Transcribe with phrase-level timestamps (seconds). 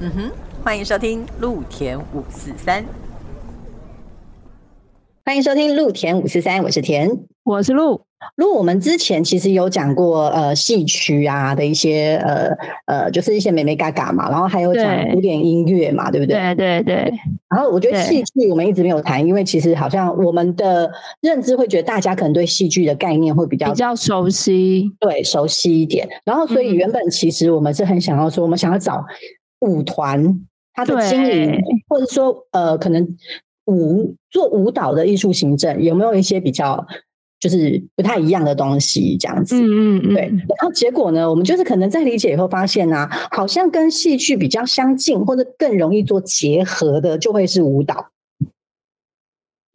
[0.00, 0.30] 嗯哼，
[0.62, 2.84] 欢迎收听陆田五四三。
[5.24, 7.10] 欢迎收听陆田五四三，我是田，
[7.42, 8.00] 我是陆。
[8.36, 12.56] 陆，我们之前其实有讲过呃戏曲啊的一些呃
[12.86, 16.36] 呃，就是一些美美嘎嘎嘛，然后还有讲古典音乐嘛，对不对？
[16.54, 17.14] 对对对。
[17.50, 20.88] 然后我觉得戏剧我们一直没有谈，因为其实好像我们的
[21.22, 26.08] 认知会觉得大家可能对戏剧的概念会比较比较熟悉，对，熟悉一点。
[26.24, 29.04] 然后所以原本其实我们是很想要说，我们想要找
[29.60, 30.40] 舞团
[30.72, 33.16] 它的经营，或者说呃可能。
[33.70, 36.86] 舞做舞蹈的艺术行政有没有一些比较
[37.38, 39.14] 就是不太一样的东西？
[39.18, 40.22] 这样子，嗯嗯嗯，对。
[40.22, 48.06] 然后结果呢，我们就是可能在理解以后发现啊，好像跟戏剧比较相近，或者更容易做结合的，就会是舞蹈。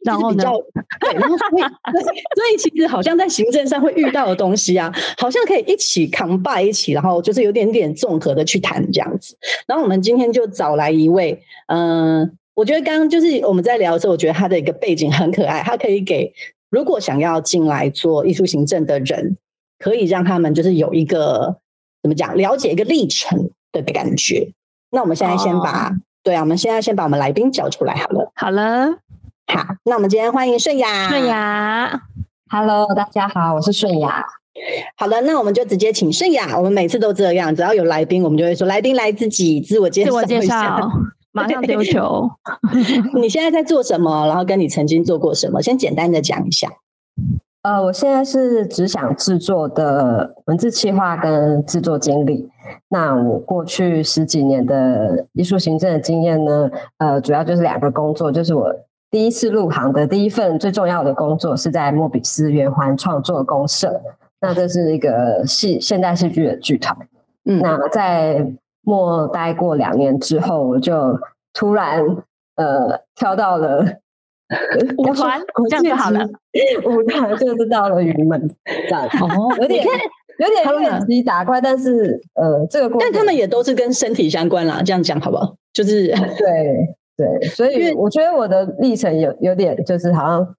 [0.04, 0.44] 然后呢？
[1.00, 9.36] 对，然后所以所以其实好像在行政上会遇到的东西啊，好像可以一起 combine 一起，然后就是有点点综合的去谈这样子。
[9.66, 12.36] 然后我们今天就找来一位，嗯。
[12.56, 16.32] 我觉得刚刚就是我们在聊的时候，我觉得他的一个背景很可爱，他可以给
[16.70, 19.36] 如果想要进来做艺术行政的人，
[19.80, 21.56] 可以让他们就是有一个
[22.00, 24.52] 怎么讲，了解一个历程的感觉。
[24.92, 28.30] 那我们现在先把对啊，我们现在先把我们来宾叫出来好了。
[28.36, 28.98] 好了，
[29.46, 31.08] 好，那我们今天欢迎顺雅。
[31.08, 32.00] 顺雅
[32.50, 34.24] ，Hello，大家好，我是顺雅。
[34.96, 36.56] 好的，那我们就直接请顺雅。
[36.56, 40.78] 我们每次都这样，只要有来宾，我们就会说来宾来自己自我介绍一下。
[41.32, 42.30] 马上丢球！
[43.20, 44.26] 你现在在做什么？
[44.28, 45.60] 然后跟你曾经做过什么？
[45.60, 46.68] 先简单的讲一下。
[47.62, 52.48] 呃，我现在是只想制作的文字企划跟制作经理。
[52.88, 56.70] 那我过去十几年的艺术行政的经验呢？
[56.98, 58.72] 呃，主要就是两个工作，就是我
[59.14, 64.02] 第一次入行的第一份最重要的工作是在莫比斯圆环创作公社。
[64.40, 66.98] 那这是一个戏现代戏剧的剧团。
[67.44, 68.44] 嗯，那在
[68.82, 71.16] 莫待过两年之后，我就
[71.52, 72.04] 突然
[72.56, 73.84] 呃跳到了
[74.98, 76.28] 舞团， 这样就好了。
[76.84, 79.86] 舞团就是到了云门，这样哦， 有点
[80.40, 85.54] 有点越级打怪，但是呃这个，但他们也都是跟身体相关啦，这样讲好不好？
[85.72, 90.54] 就是对对，所以我觉得我的历程有有点就是好像。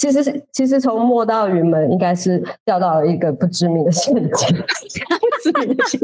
[0.00, 4.22] 其实是，其实从莫到云门，应该是掉到了一个不知名的陷阱。
[4.30, 5.98] 不知名的陷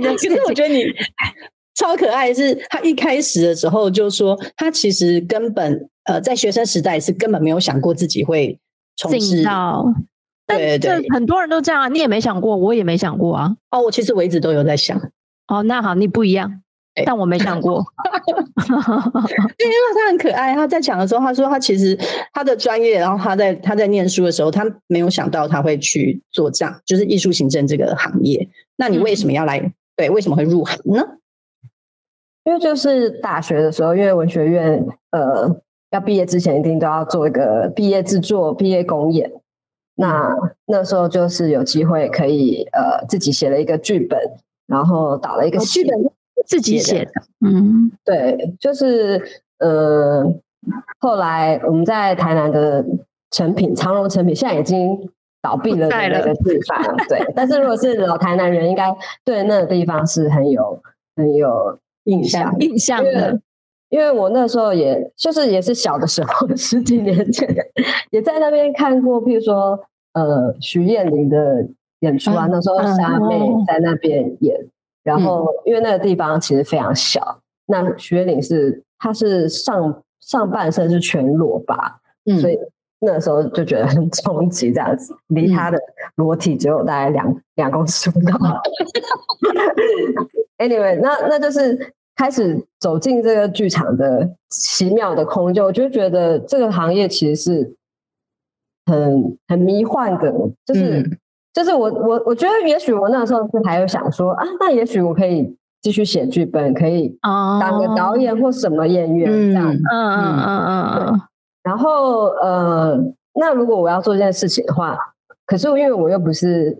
[0.00, 0.84] 阱， 其实 我觉得你
[1.74, 2.32] 超可爱。
[2.32, 8.56] 是他一开始的时候就说，他其实根本呃，在学生时代是根本没有想过自己会
[8.96, 9.84] 从事到。
[10.46, 13.56] 对对，很多人都这样啊，你也没想过，我也没想过啊。
[13.72, 14.96] 哦，我其实我一直都有在想。
[15.48, 16.62] 哦，那好，你不一样。
[17.04, 17.84] 但我没想过，
[18.26, 20.54] 因为他很可爱。
[20.54, 21.98] 他在讲的时候，他说他其实
[22.32, 28.48] 他的专业，然后他在他在念书的时候，他没有想到他会去做这样，就是艺术行政这个行业。
[28.76, 29.60] 那你为什么要来？
[29.94, 31.02] 对，为什么会入行呢？
[32.44, 35.54] 因为就是大学的时候，因为文学院呃
[35.90, 39.30] 要毕业之前一定都要做一个毕业制作、毕业公演。
[39.96, 40.34] 那
[40.66, 44.18] 那时候就是有机会可以呃自己写了一个剧本。
[44.66, 45.96] 然后导了一个剧本，
[46.44, 47.10] 自己写的。
[47.46, 49.22] 嗯，对，就是
[49.58, 50.24] 呃，
[50.98, 52.84] 后来我们在台南的
[53.30, 54.98] 成品长荣成品，现在已经
[55.40, 56.96] 倒闭了的那个地方。
[57.08, 60.80] 对，但是如果是老台南人，应该对那个地方是很有
[61.16, 63.40] 很有印象印象的。
[63.88, 67.48] 因为我那时候也就是也是小的时候， 十几年前
[68.10, 69.78] 也在那边看过，譬如说
[70.12, 71.68] 呃徐燕玲的。
[72.00, 74.54] 演出啊，那时候虾妹在那边演，
[75.06, 82.00] 然后因为那个地方其实非常小，那徐月玲是她是上上半身是全裸吧，
[82.40, 82.58] 所以
[82.98, 85.78] 那时候就觉得很冲击，这样子离她的
[86.16, 88.34] 裸体只有大概两两公尺不到。
[90.58, 97.76] Anyway，那那就是开始走进这个剧场的奇妙的空间，我就觉得这个行业其实是
[98.86, 100.32] 很很迷幻的，
[100.64, 101.20] 就是。
[101.56, 109.72] 就是我我我觉得，也许我那时候是还有想说啊，那也许我可以继续写剧本，可以当个导演或什么演员这样。
[109.72, 111.20] 嗯嗯嗯嗯嗯。
[111.62, 112.98] 然后呃，
[113.40, 114.98] 那如果我要做这件事情的话，
[115.46, 116.76] 可是因为我又不是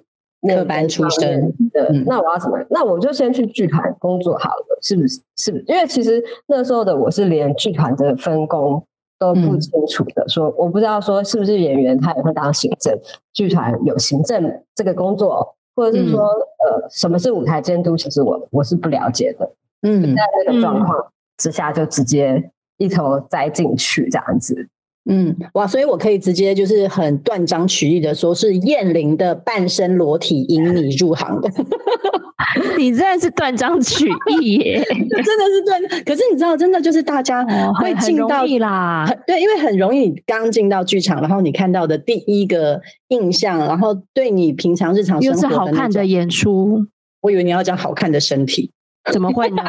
[0.47, 2.59] 科班出身的，那我要怎么？
[2.69, 5.23] 那我就先去剧团工作好了，是不是？
[5.39, 5.65] 是不是？
[5.69, 8.85] 因为其实那时候的我是连剧团的分工。
[9.19, 12.99] 都不清楚的，说我不知道说是不是演员他也会当行政，
[13.33, 19.51] 剧团有行政这个工作，或者是说呃什么是舞台监督，其实我我是不了解的。
[19.83, 20.95] 嗯，在那个状况
[21.39, 24.69] 之下就直接一头栽进去这样子。
[25.09, 31.49] 嗯，哇，所以我可以直接就是很断章取义的说，是燕玲的半身裸体引你入行的。
[32.79, 34.09] 你真的是断章取
[34.41, 35.81] 义耶， 真的是断。
[36.05, 37.45] 可是你知道，真的就是大家
[37.75, 46.85] 会进到啦，对，因为很容易刚进到剧场，然后你看到的第一个印象，然后对你平常日常生活是好看的演出。
[47.23, 48.71] 我以为你要讲好看的身体。
[49.13, 49.63] 怎么会呢？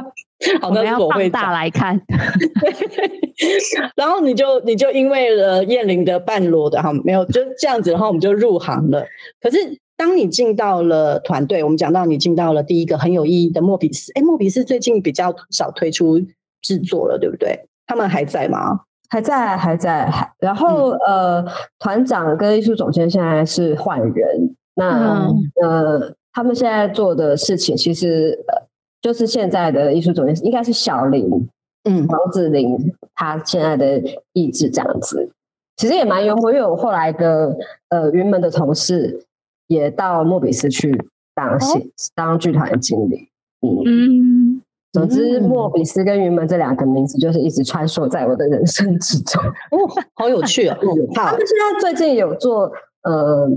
[0.60, 2.00] 好的，要放大来看。
[3.94, 9.04] 然后你就你就因为了燕玲的半裸的哈，没有就这样子，然后我们就入行了。
[9.40, 9.58] 可是
[9.96, 14.12] 当你进到了团队，我们讲到你进到了第一个很有意义的莫比斯。
[14.14, 16.18] 哎，莫比斯最近比较少推出
[16.62, 17.66] 制作了，对不对？
[17.86, 18.80] 他们还在吗？
[19.08, 20.10] 还在，还在。
[20.10, 21.44] 还然后呃，
[21.78, 24.56] 团长跟艺术总监现在是换人。
[24.74, 25.28] 那
[25.62, 28.69] 呃，他们现在做的事情其实呃。
[29.02, 31.48] 就是现在的艺术总监应该是小林，
[31.84, 32.76] 嗯，王子林，
[33.14, 34.02] 他现在的
[34.34, 35.32] 意志这样子，
[35.76, 36.52] 其实也蛮幽默。
[36.52, 37.56] 因为我后来的
[37.88, 39.24] 呃云门的同事
[39.68, 40.94] 也到莫比斯去
[41.34, 43.28] 当戏当剧团经理，
[43.62, 44.60] 嗯，
[44.92, 49.42] 总之莫比斯跟云门这两个名字就是一直穿梭在我的人生之中。
[49.42, 50.76] 哦，好有趣哦！
[51.14, 52.70] 他们现在最近有做
[53.02, 53.48] 呃，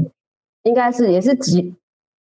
[0.64, 1.76] 应该是也是集。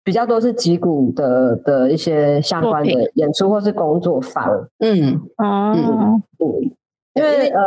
[0.04, 5.76] 比较多是吉谷的的一些相关的演出或是工作坊，嗯哦
[6.40, 6.72] 嗯，
[7.14, 7.62] 因为呃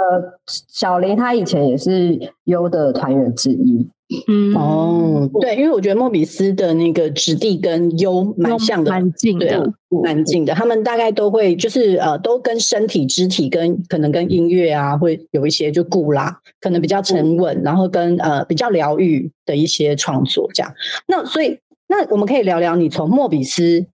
[0.47, 3.89] 小林他以前也是优的团员之一，
[4.29, 4.55] 嗯。
[4.57, 20.73] 哦对，因为我觉得莫比斯的那个质地跟优蛮像的，蛮近的，蛮近的，他们大概都会就是呃都跟身体肢体跟可能跟音乐啊会有一些就固拉，可能比较沉稳，然后跟呃比较疗愈的一些创作这样，
[21.07, 21.59] 那所以。
[21.93, 23.87] 那我们可以聊聊你从莫比斯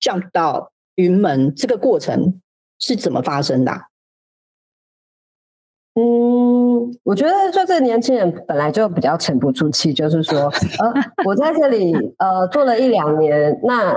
[0.00, 2.40] jump 到云门这个过程
[2.78, 3.72] 是怎么发生的？
[5.94, 10.94] 嗯，我觉得就是年轻人本来就比较沉不住气，就是说，呃，
[11.26, 13.96] 我在这里呃做了一两年，那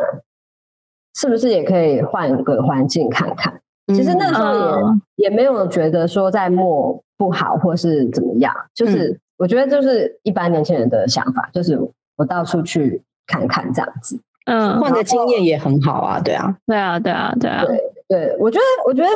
[1.13, 3.61] 是不是也可以换个环境看看？
[3.89, 11.79] 其实那时候也也没有觉得说在莫不好或是怎么样，就是我觉得就是一般年轻人的想法，就是
[12.15, 13.03] 我到处去。
[13.25, 17.77] 看看这样子，嗯，换个经验也很好啊，对啊，对啊，对啊，对啊，对
[18.09, 19.09] 对，我觉得，我觉得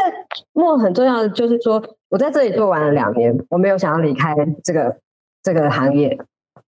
[0.53, 4.33] 梦很重要的就是说，我在这里做完了两年，我没有想要离开
[4.63, 4.95] 这个
[5.43, 6.17] 这个行业，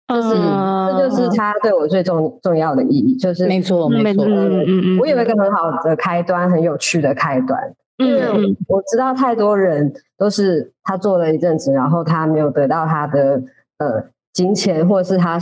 [0.08, 13.40] 就是这就是他对我最重重要的意义，就是没错没错，嗯嗯嗯，我有一个很好的开端，很有趣的开端，因为我知道太多人都是他做了一阵子，然后他没有得到他的
[13.78, 15.38] 呃金钱，或者是他。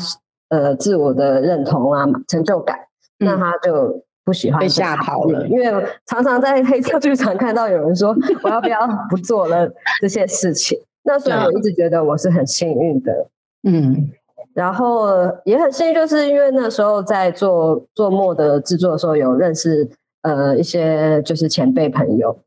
[0.49, 2.79] 呃，自我的认同啊，成就感，
[3.19, 5.47] 那他就不喜欢被吓跑了。
[5.49, 8.15] 因为常常在黑色剧场看到有人说
[8.45, 8.79] ：“我要不要
[9.11, 9.69] 不做了
[10.01, 13.29] 这些事情？”那所以我一直觉得我是很幸运的。
[13.69, 14.11] 嗯，
[14.55, 15.09] 然后
[15.45, 19.89] 也很幸运，就是因为那时候在做做墨的制作的时候，有认识
[20.23, 22.39] 呃一些就是前辈朋友。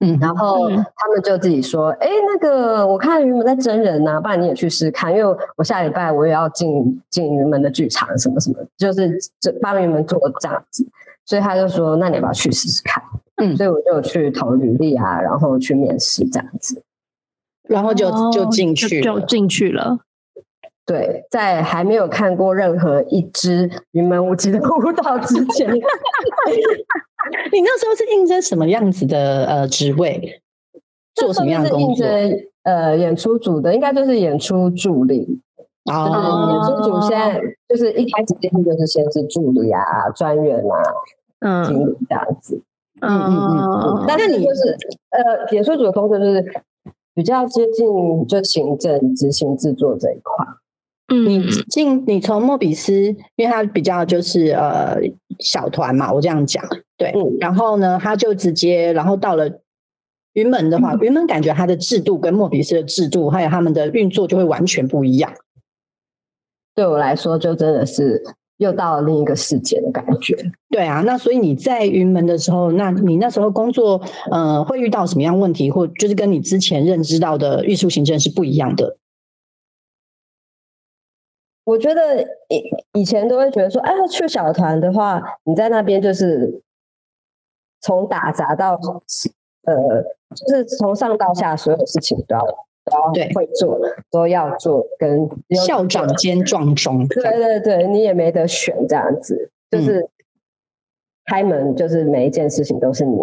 [0.00, 10.86] 嗯，然后他们就自己说：“哎，那个我看云门在真人呐，不然你也去试看，因为我下礼拜我也要进进云门的剧场，什么什么，就是这帮云门做这样子。
[11.24, 13.02] 所以他就说：那你要不要去试试看？
[13.36, 16.82] 嗯，所以我就去投履历啊，然后去面试这样子，
[17.68, 19.98] 然后就就进去就进去了。
[20.86, 25.68] 对，在还没有看过任何一支云门舞集的舞蹈之前。
[27.52, 30.40] 你那时候是应征什么样子的呃职位？
[31.16, 32.06] 做什么样的工作？
[32.62, 35.40] 呃，演出组的，应该就是演出助理。
[35.90, 39.82] 哦，演出组现在就是一开始进去就是先是助理啊、
[40.14, 40.82] 专员啊、
[41.40, 42.62] 嗯、经理这样子。
[43.00, 43.36] 嗯嗯
[43.82, 44.04] 嗯。
[44.06, 44.76] 但是你就是
[45.10, 46.44] 呃，演出组的工作就是
[47.14, 50.46] 比较接近就行政、执行、制作这一块。
[51.08, 52.92] 你进你从莫比斯，
[53.36, 54.98] 因为他比较就是呃
[55.38, 56.64] 小团嘛，我这样讲
[56.96, 59.48] 对，然后呢，他就直接然后到了
[60.32, 65.32] 云门的话，云门感觉他的制度跟莫比斯的制度还有他们的运作就会完全不一样。
[66.74, 68.22] 对我来说，就真的是
[68.58, 70.36] 又到了另一个世界的感觉。
[70.70, 78.98] 对啊，那所以你在云门的时候，那你那时候工作呃会遇到什么样问题，或就是跟你之前认知到的艺术行政是不一样的？
[81.66, 86.62] 我觉得以以前都会觉得说，哎，去小团的话，你在那边就是
[87.80, 88.80] 从打杂到
[89.64, 92.40] 呃，就是从上到下，所有事情都要
[92.84, 93.80] 都要会做，
[94.12, 95.28] 都要做，跟
[95.66, 97.04] 校长兼壮中。
[97.08, 100.08] 对对对，你也没得选，这样子就是
[101.24, 103.18] 开门，就是每一件事情都是你。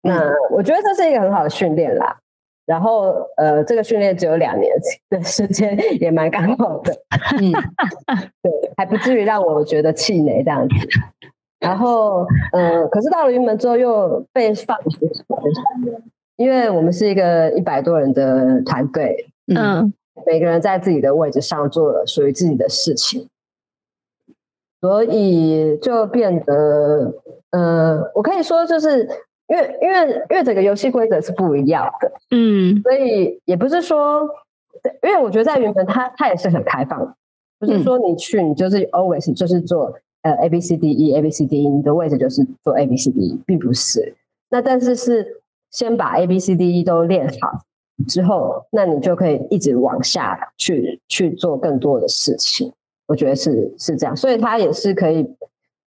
[0.00, 2.18] 那我觉得这是一个很好的训练啦。
[2.66, 4.72] 然后呃，这个训练只有两年
[5.10, 6.92] 的时间，也蛮刚好的，
[7.38, 7.52] 嗯，
[8.40, 10.74] 对，还不至于让我觉得气馁这样子。
[11.60, 14.78] 然后嗯，可是到了云门之后又被放，
[16.36, 19.14] 因为我们是一个一百多人的团队，
[19.54, 19.92] 嗯，
[20.24, 23.28] 每个人在自己的位置上做了属于自己的事情，
[24.80, 27.12] 所以就变得，
[27.50, 29.06] 呃，我可以说就是。
[29.46, 34.22] 因为因为因为整个游戏规则是不一样的，嗯，所以也不是说，
[35.02, 37.14] 因为我觉得在云门它它也是很开放，
[37.58, 43.10] 不是说你去你就是 always 就是做呃 A B C D E A B C D E，你的位置就是做 A B C
[43.10, 44.14] D E，并不是。
[44.48, 47.60] 那但是是先把 A B C D E 都练好
[48.08, 52.72] 之后，那你就可以一直往下去去做更多的事情。
[53.06, 55.26] 我觉得是是这样，所以它也是可以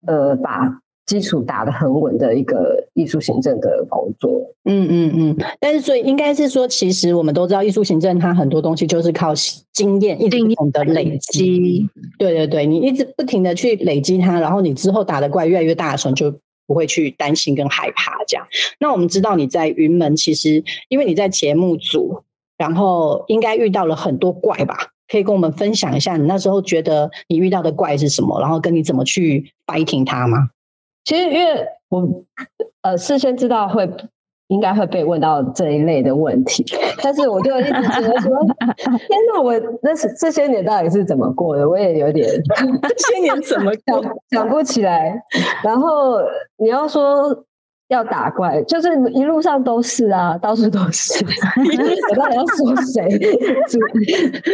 [0.07, 0.83] 呃把。
[1.07, 4.29] 基础打得很稳的一个艺术行政的工作，
[4.65, 9.33] 嗯嗯嗯，但是所以应该是说，其实我们都知道，艺术行政它很多东西就是靠
[9.73, 16.33] 经验一定的累积，对对对，你一直不停的去累积它，然后你之后打的怪越来越大的时候，就
[16.67, 18.45] 不会去担心跟害怕这样。
[18.81, 22.23] 那我们知道你在云门，其实因为你在节目组，
[22.59, 24.77] 然后应该遇到了很多怪吧？
[25.09, 30.51] 可以跟我们分享一下，你那时候觉得你遇到的怪是什么，然后跟你怎么去 fighting 它吗？
[31.07, 32.07] 其实，因为我
[32.83, 33.89] 呃事先知道会
[34.49, 36.65] 应该会被问到这一类的问题，
[37.01, 38.31] 但是我就一直觉得说，
[38.67, 41.69] 天哪，我那是这些年到底是怎么过的？
[41.69, 42.29] 我也有点
[42.83, 45.17] 这些年怎么想想不起来。
[45.63, 46.19] 然后
[46.59, 47.45] 你要说
[47.87, 51.25] 要打怪，就是一路上都是啊，到处都是。
[52.11, 53.09] 我到底要说谁？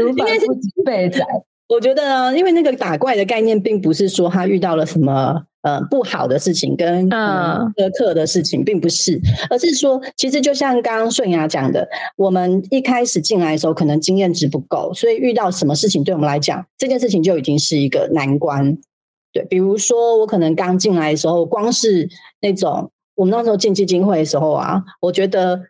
[0.07, 0.47] 因为是
[0.85, 1.25] 被宰。
[1.69, 5.45] 我觉得呢，因为那个打怪的概念，并不是说他遇到了什么。
[5.63, 18.77] 呃，不好的事情跟苛刻的事情，并不是，而是说，其实就像刚刚顺雅讲的，我们一开始进来的时候，可能经验值不够，所以遇到什么事情，对我们来讲，这件事情就已经是一个难关。
[19.33, 22.09] 对，比如说我可能刚进来的时候，光是
[22.41, 25.61] 那种我们那时候进基金会的时候啊，我觉得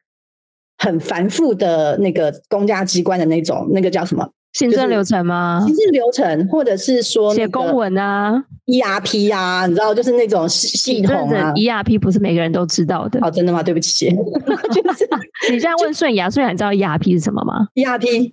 [0.78, 4.30] 很繁复的那个公家机关的那种，那个叫什么？
[4.52, 5.62] 行政流程吗？
[5.66, 11.52] 行政流程，或者是说写公文啊，ERP 啊，你知道，就是那种系统啊。
[11.54, 13.18] ERP 不是每个人都知道的。
[13.22, 13.62] 哦，真的吗？
[13.62, 14.10] 对不起。
[14.70, 15.08] 就是
[15.50, 18.32] 你现在问顺雅，顺雅你知道 ERP 是什么吗？ERP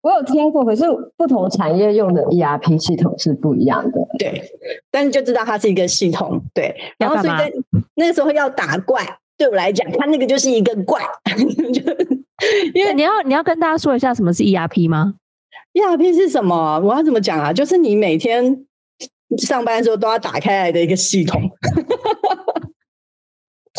[0.00, 0.84] 我有听过，可是
[1.16, 3.98] 不同产业用的 ERP 系统是不一样的。
[4.18, 4.42] 对，
[4.92, 6.40] 但是就知道它是一个系统。
[6.54, 7.52] 对，然后所以在
[7.96, 9.04] 那个时候要打怪，
[9.36, 11.02] 对我来讲，它那个就是一个怪。
[12.74, 15.14] 因为你要你要跟大家说一下什么是 ERP 吗
[15.78, 16.80] ？ERP 是什么？
[16.80, 17.52] 我要怎么讲啊？
[17.52, 18.64] 就是你每天
[19.38, 21.40] 上班的时候都要打开来的一个系统，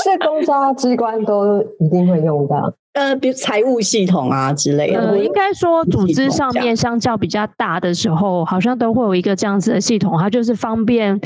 [0.03, 2.73] 是公家机关都一定会用到。
[2.93, 5.17] 呃，比如财务系统啊之类的。
[5.19, 11.19] 应该说，组织上面相较比较大的时候，好像都会有一个这样子的系统，它就是方便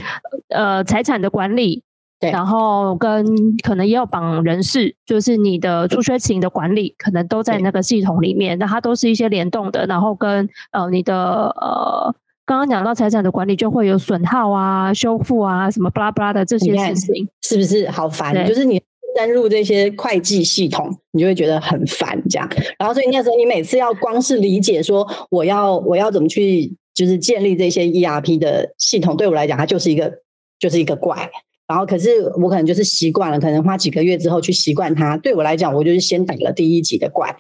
[0.50, 1.84] 呃财产的管理。
[2.32, 3.25] 然后跟
[3.63, 8.58] 可能也有绑人事，就是你的出缺勤的管理，可能都在那个系统里面。
[8.58, 9.86] 那它都是一些联动的。
[9.86, 12.13] 然后跟呃你的呃
[12.46, 18.46] 刚刚讲到财产的管理，就会有损耗啊、修复啊什么巴拉巴拉的这些事情，是不是好烦？
[18.48, 18.82] 就是你
[19.15, 22.50] 登入这些会计系统，你就会觉得很烦这样。
[22.80, 30.12] 然后所以那时候你每次要光是理解说我要我要怎么去就是建立这些 ERP 的系统，对我来讲它就是一个
[30.60, 31.30] 就是一个怪。
[31.65, 35.15] 然后，可是我可能就是习惯了，可能花几个月之后去习惯它。
[35.17, 37.36] 对我来讲，我就是先打了第一级的怪，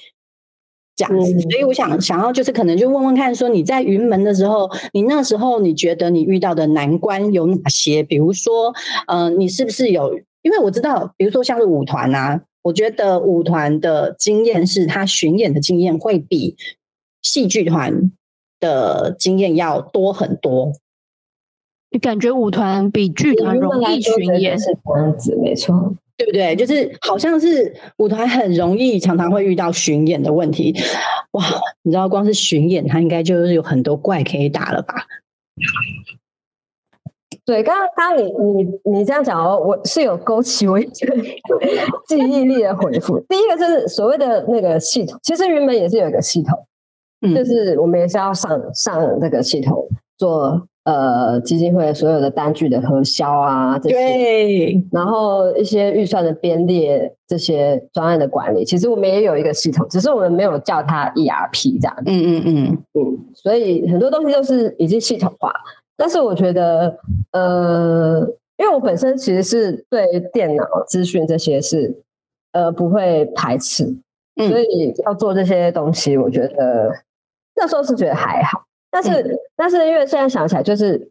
[0.95, 1.39] 这样子。
[1.41, 8.01] 所以我想想要就是可能就问问看，说你在云门的时候，你那时候你觉得你遇到的难关有哪些？
[8.01, 8.73] 比如说，
[9.07, 10.17] 嗯，你是不是有？
[10.41, 16.55] 因为我知道，比如说像是舞团啊，我觉得舞团的经验是他巡演的经验会比
[17.21, 18.11] 戏剧团
[18.59, 20.71] 的经验要多很多。
[21.93, 26.55] 你感觉舞团比剧团容易巡演是这样子，没错，对不对？
[26.55, 30.75] 就是好像是舞团很容易，常常会遇到巡演的问题。
[31.33, 31.43] 哇，
[31.83, 35.05] 你知道，光是巡演，它应该就是有很多怪可以打了吧？
[37.45, 40.89] 对，刚刚刚你你你这样讲哦，我是有勾起我一个
[42.09, 43.19] 记忆力的回复。
[43.29, 50.67] 第一个就是所谓的那个系统，其实原本也是有一个系统，就是我们也是要上上这个系统做。
[50.85, 61.95] 呃，基金会所有的单据的核销啊，这些，然后一些预算的编列，这些专案的管理，其实我们也有一个系统，只是我们没有叫它 ERP 这样。
[62.05, 65.53] 嗯嗯嗯嗯，所以很多东西都是已经系统化。
[65.95, 66.97] 但是我觉得，
[67.31, 68.19] 呃，
[68.57, 71.95] 因为我本身其实是对电脑资讯这些是
[72.51, 73.85] 呃不会排斥，
[74.35, 76.91] 所以要做这些东西，我觉得
[77.55, 78.65] 那时候是觉得还好。
[78.93, 81.09] 但是，但是因为现在想起来，就是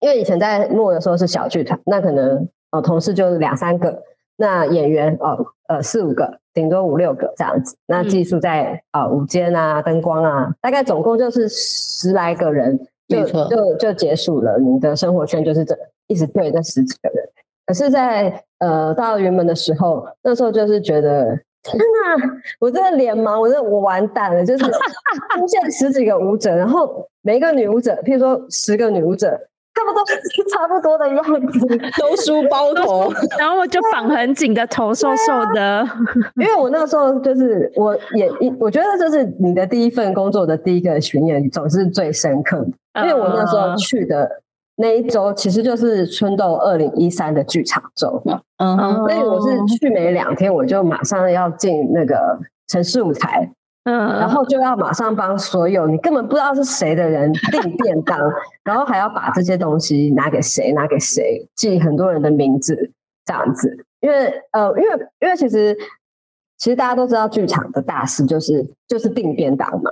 [0.00, 4.02] 因为以前在录的时候是小剧团，那可能呃同事就两三个，
[4.36, 7.74] 那演员哦呃四五个，顶多五六个这样子。
[7.86, 12.78] 那技术在啊舞间啊灯光啊，大概总共就是十来个人，
[13.08, 14.58] 就就就结束了。
[14.58, 15.74] 你的生活圈就是这
[16.06, 17.26] 一直对这十几个人。
[17.64, 21.40] 可是，在呃到云门的时候，那时候就是觉得。
[21.62, 22.40] 天哪！
[22.58, 24.44] 我真的脸盲，我真的我完蛋了。
[24.44, 29.28] 就是出现十几个舞者，然后每一个女舞者，譬如说十个女舞者，
[29.74, 30.02] 差不多
[30.50, 31.58] 差不多的样子，
[32.00, 35.86] 都梳包头， 然后就绑很紧的头，瘦瘦的。
[36.36, 43.02] 因为我那时候就是我也一，我觉得就是你的第一份工作的第一个巡演，总是最深刻的。
[43.02, 44.42] 因为我那时候去的。
[44.80, 48.22] 那一周其实就是春豆二零一三的剧场周，
[48.58, 53.52] 嗯，所以我是去没两天，我就马上要进那个城市舞台，
[53.84, 58.18] 嗯，然后就要马上帮所有你根本不知道是谁的人订便当，
[58.64, 62.90] 然后还要把这些东西拿给谁，拿给谁，记很多人的名字，
[63.24, 65.76] 这样子，因为呃，因为因为其实。
[66.62, 69.90] 其实大家都知道，剧场的大事就是就是订便当嘛。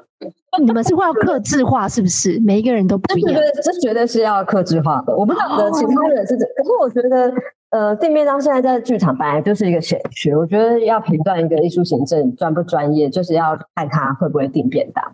[0.60, 2.40] 你们是会要克制化，是不是？
[2.40, 3.40] 每一个人都不一样。
[3.62, 5.16] 这绝对是要克制化的。
[5.16, 7.32] 我不晓得其他人是怎，可是我觉得，
[7.70, 10.34] 呃，订便当现在在剧场本来就是一个选学。
[10.34, 15.04] 我觉得要评断一个艺术行政专不专业，就是要看他会不会订便当。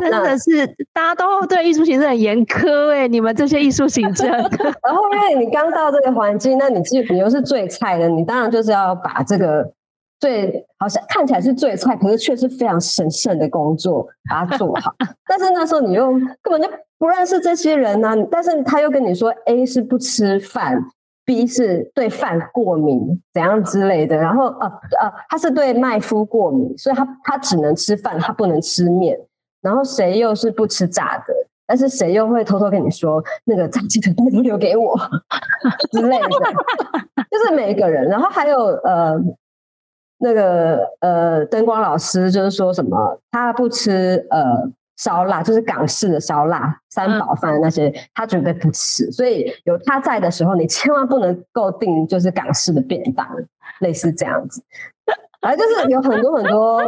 [0.00, 4.28] 真的是大家都对艺术行政很严苛哎，你们这些艺术行政。
[4.30, 9.72] 然后因为你刚到这个环境，那你既你又是最菜的，你当然就是要把这个。
[10.20, 14.92] 最好像看起来是最菜，可是却是非常神圣的工作，把它做好。
[15.28, 16.10] 但是那时候你又
[16.42, 20.76] 根本就不认识这些人呢，但是他又跟你说 A 是不吃饭
[21.24, 24.16] ，B 是对饭过敏，怎样之类的。
[24.16, 24.66] 然后呃
[25.00, 29.16] 呃，他是对麦麸过敏，所以他他只能吃饭，他不能吃面。
[29.60, 31.34] 然后谁又是不吃炸的，
[31.66, 34.96] 但是谁又会偷偷跟你说那个炸鸡腿都留给我
[35.92, 36.26] 之类的，
[37.30, 38.08] 就是每一个人。
[38.08, 39.16] 然后还有呃。
[40.18, 49.10] 那个呃，灯光老师就是说什么，他不吃呃烧腊，就是港式的烧腊、三宝饭那些，他绝对不吃。
[49.12, 53.26] 所以有他在的时候，你千万不能够订就是港式的便当，
[53.80, 54.62] 类似这样子。
[55.40, 56.82] 反正就是有很多很多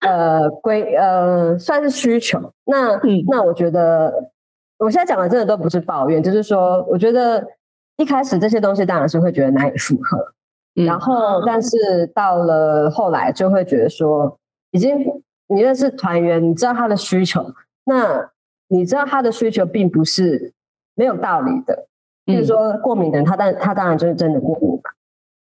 [0.00, 2.40] 呃规呃算是需求。
[2.64, 4.30] 那那我觉得
[4.78, 7.46] 我现在讲的真的都不是抱怨，就是说我觉得
[7.98, 10.32] 一开始这些东西当然是会觉得难以负荷。
[10.74, 14.38] 然后，但是到了后来，就会觉得说，
[14.70, 15.04] 已经
[15.48, 17.52] 你认识团员，你知道他的需求，
[17.84, 18.30] 那
[18.68, 20.52] 你知道他的需求并不是
[20.94, 21.86] 没有道理的。
[22.24, 24.90] 比如说过敏的人，他当他当然就是真的过敏嘛。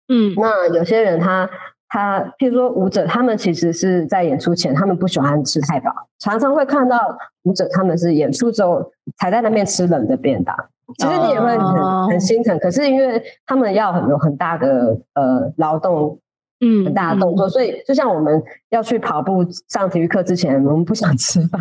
[0.09, 1.49] 嗯，那有些人他
[1.89, 10.55] 他，譬如说舞者，他们其实是在演出前，他们不喜欢吃太饱，常常会看到舞者他们是演出之后才在那边吃冷的便当。
[10.99, 16.19] 其实你也会很很心疼，可是因为他们要很有很大的呃劳动，
[16.61, 21.61] 嗯，很大的动作，所以就像我们要去跑步上体育课之前，我们不想吃饭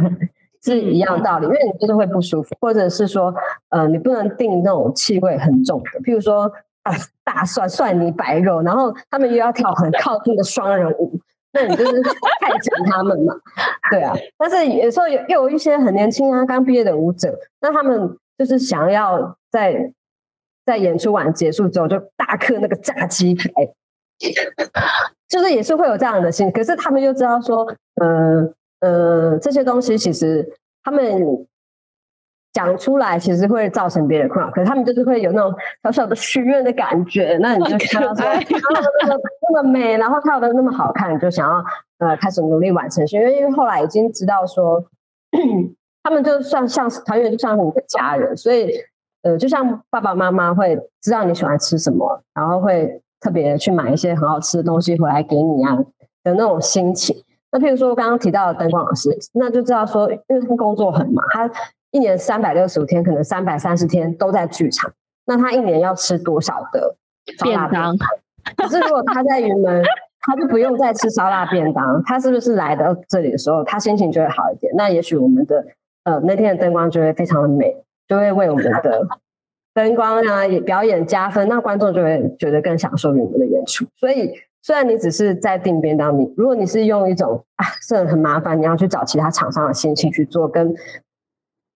[0.63, 3.34] 是一样道理，因为你就是会不舒服，或者是说
[3.69, 6.52] 呃你不能定那种气味很重的，譬如说
[6.84, 6.93] 啊
[7.24, 11.19] 大蒜蒜泥白肉，然后他们又要跳很靠近的双人舞，
[11.54, 12.02] 那你就是
[12.39, 13.34] 太整他们嘛，
[13.89, 18.17] 对啊，但是有时候有又有一些很年轻啊刚毕业的舞者，那他们。
[18.38, 19.93] 就是想要在
[20.65, 23.46] 在演出完结束之后就大刻那个炸鸡排，
[25.30, 26.52] 就是也是会有这样的心。
[26.52, 27.65] 可是他们就知道说，
[28.02, 30.48] 呃呃，这些东西其实
[30.84, 31.46] 他们
[32.54, 37.38] 讲出来其实会造成别人困扰，可是他们就是会有那种小小的许愿的感觉。
[37.41, 39.22] 那你就看到说，那么
[39.54, 41.63] 那么美，然后跳的那么好看，就想要
[42.00, 43.06] 呃开始努力完成。
[43.08, 44.84] 因为因为后来已经知道说。
[46.04, 48.70] 他们就算像团员，就像你的家人，所以
[49.22, 55.78] 呃，就像爸爸妈妈会知道你喜欢吃什么，然后会特别去买一些很好吃的东西回来给你啊
[56.24, 57.16] 的那种心情。
[57.52, 61.50] 那譬如说我刚刚提到的灯光老师，那就知道说，因为他工作很忙，他
[61.92, 64.92] 一年三百六十五天，可能三百三十天都在剧场，
[65.26, 66.96] 那他一年要吃多少的
[67.42, 67.96] 便当？
[68.58, 69.84] 可是如果他在云门。
[70.26, 74.74] 他就不用再吃烧腊便当，他是不是来到这里的时候，他心情就会好一点？
[74.78, 75.62] 那也许我们的
[76.04, 77.76] 呃那天的灯光就会非常的美，
[78.08, 79.08] 就会为我们的
[79.74, 83.86] 灯光啊表演加分，那观众就会觉得更享受你们的演出。
[83.96, 90.74] 所以虽然你只是在定边当，你如果你是用一种啊这很麻烦，你要去找其他厂商的心情去做，跟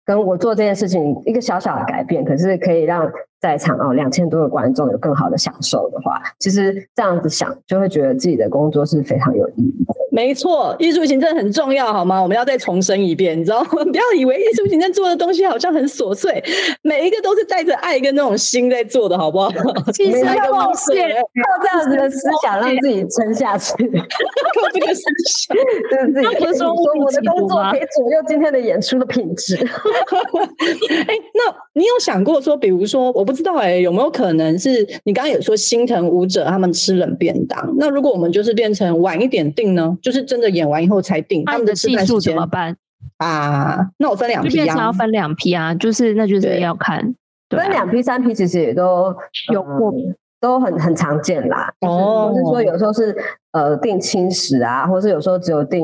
[0.04, 3.10] 跟我做这件事情一个小小的改变，可是可以让。
[3.44, 9.92] 在场哦两千多个观众有更好的享受的话，其实这样子想就会觉得自己的工作是非常有意义的。
[10.10, 12.22] 没错，艺术行政很重要，好吗？
[12.22, 13.68] 我们要再重申一遍，你知道吗？
[13.92, 16.42] 不要以为艺术行政做的东西好像很琐碎，
[16.82, 19.50] 每一个都是带着爱跟那种心在做的，好不好？
[19.92, 25.02] 其实要靠这样子的思想让自己撑下去， 靠这个思
[25.36, 29.56] 想，对自己不是说我的工作可以左右今天的演出的品质。
[29.56, 34.70] 哎，那你有想过说，比如说，我不知道哎，有没有可能是
[35.04, 37.74] 你刚刚有说心疼舞者他们吃冷便当？
[37.78, 39.96] 那如果我们就是变成晚一点定呢？
[40.00, 42.76] 就是真的演完以后才定，他们的技术怎么办
[43.18, 43.90] 啊？
[43.98, 47.14] 那我分两批啊，要分两批啊，就是那就是要看
[47.50, 49.14] 分两批、三批，其实也都
[49.52, 49.92] 有过，
[50.40, 51.72] 都很很常见啦。
[51.80, 53.16] 哦，就是说有时候是
[53.52, 55.82] 呃定轻食啊，或是有时候只有订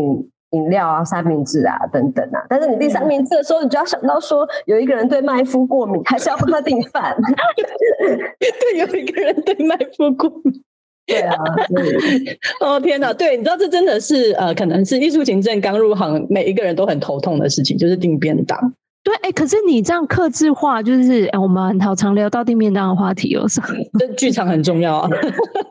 [0.50, 2.44] 饮料啊、三明治啊等等啊。
[2.48, 7.16] 但是你订三明治的时候，你就要想到说有一个人对麦麸过敏，还是要帮他订饭。
[8.38, 10.62] 对，有一个人对麦麸过敏。
[11.06, 11.34] 对啊，
[12.60, 13.12] 哦天哪！
[13.12, 18.56] 对，你知道这真的是呃，可能是艺术行政刚入行，每一个人都很头痛的事情，就是订便当。
[19.02, 23.60] 对，哎，可是你这样克制化，就是哎，我们好常聊到订便当的话题，有什
[23.98, 25.08] 这剧场很重要啊。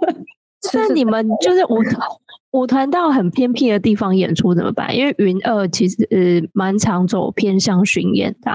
[0.73, 2.05] 那你们就是舞团，
[2.51, 4.95] 舞团到很偏僻的地方演出怎么办？
[4.95, 8.51] 因为云二其实呃蛮常走偏向巡演的，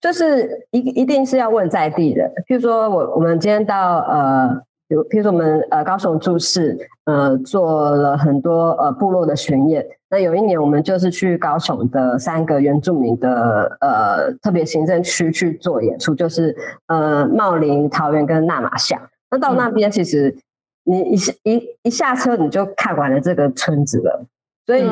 [0.00, 2.22] 就是一一定是要问在地的。
[2.48, 4.62] 譬如说我我们今天到呃。
[4.88, 16.54] 比如譬如说我们呃高雄住市呃做了很多呃部落的巡演，那有一年我们就是去高雄的三个原住民的呃特别行政区去做演出，就是
[16.88, 19.00] 呃茂林、桃园跟纳马夏。
[19.30, 20.36] 那到那边其实
[20.84, 24.24] 你一下一一下车你就看完了这个村子了，
[24.66, 24.82] 所以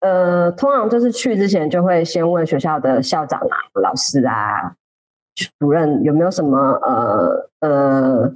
[0.00, 4.74] 呃通常就是去之前就会先问学校的校长啊、老师啊、
[5.58, 8.34] 主任有没有什么呃呃。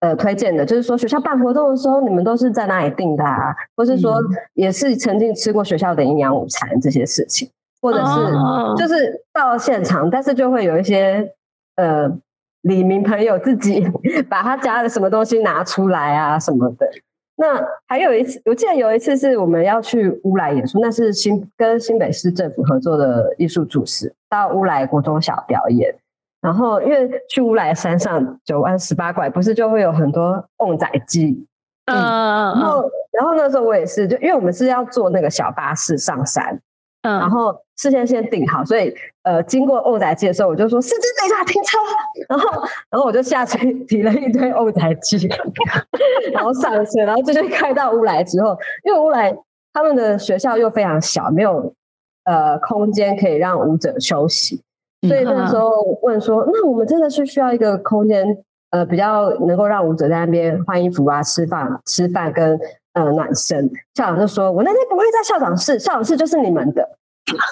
[0.00, 3.56] 呃，推荐的就是说，学校办活动的时候，你们都是在哪里订的啊？
[3.74, 4.20] 或是说，
[4.52, 7.48] 也是曾经吃过学校的营养午餐这些事情，
[7.80, 11.32] 或者是就是到了现场，但是就会有一些
[11.76, 12.06] 呃，
[12.64, 13.82] 李明朋友自己
[14.28, 16.86] 把他家的什么东西拿出来啊什么的。
[17.36, 25.92] 那还有一次，我记得有一次是我们要去乌来演出，那是新跟新北市政府合作的艺术主持，到乌来国中小表演。
[26.40, 31.46] 然后，因为去乌来山上九弯十八拐，不是就会有很多旺仔鸡。
[31.86, 36.60] 嗯，然后，然后那时候我也是，就因为我们是要坐那个小巴士上山，
[37.04, 38.92] 嗯，然后事先先定好，所以
[39.24, 41.78] 呃，经过欧仔机的时候，我就说：“司机等一下停车。”
[42.28, 45.28] 然后，然后我就下去提了一堆欧仔机，
[46.32, 49.36] 然后上车，然后就开到乌来之后，因为乌来
[49.72, 51.72] 他们的学校又非常小，没有
[52.24, 54.62] 呃空间可以让舞者休息。
[55.06, 58.26] 所以那时候问说，那我们真的是需要一个空间，
[58.70, 62.58] 呃，比较能够让舞者在那边换衣服啊、吃饭、吃饭跟
[62.94, 63.70] 呃暖身。
[63.94, 66.88] 校长就说，我那天不会在校长室，校长室就是你们的。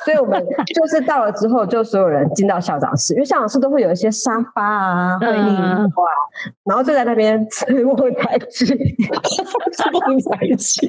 [0.05, 0.39] 所以我们
[0.75, 5.79] 就是到了之后，就所有人进到校长室，因为校长室都会有一些沙发啊、会议啊，
[6.65, 10.87] 然后就在那边吃卧台鸡，吃卧台鸡。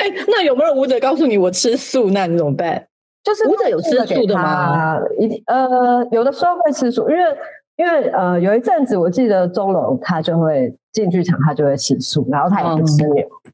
[0.00, 2.84] 哎，那有没有舞者告诉你我吃素，那你怎么办？
[3.22, 4.98] 就是舞者有吃素的吗？
[5.20, 7.22] 一呃，有的时候会吃素，因为
[7.76, 13.24] 因为呃，有一阵子我记得钟龙他就会进剧场，他就会吃素，然后他也不吃牛。
[13.44, 13.52] 嗯，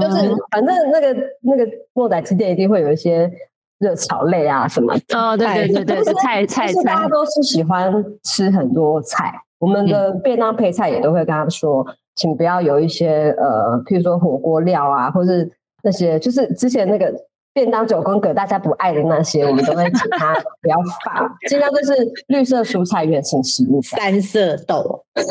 [0.00, 3.30] 就是反正那个那个莫仔之店一定会有一些
[3.78, 4.94] 热炒类啊什么。
[5.14, 7.92] 哦，对对对对，菜菜菜，大家都是喜欢
[8.24, 9.32] 吃很多菜。
[9.58, 15.50] 我们的便当配菜也都会跟他说，请不要有一些呃，譬如说火锅料啊，或是
[15.82, 17.12] 那些就是之前那个。
[17.54, 25.04] 便当九宫格大家不爱的那些，我们都会请他 不要放，尽量就是绿色蔬菜原型食物，三色豆。
[25.14, 25.24] 对，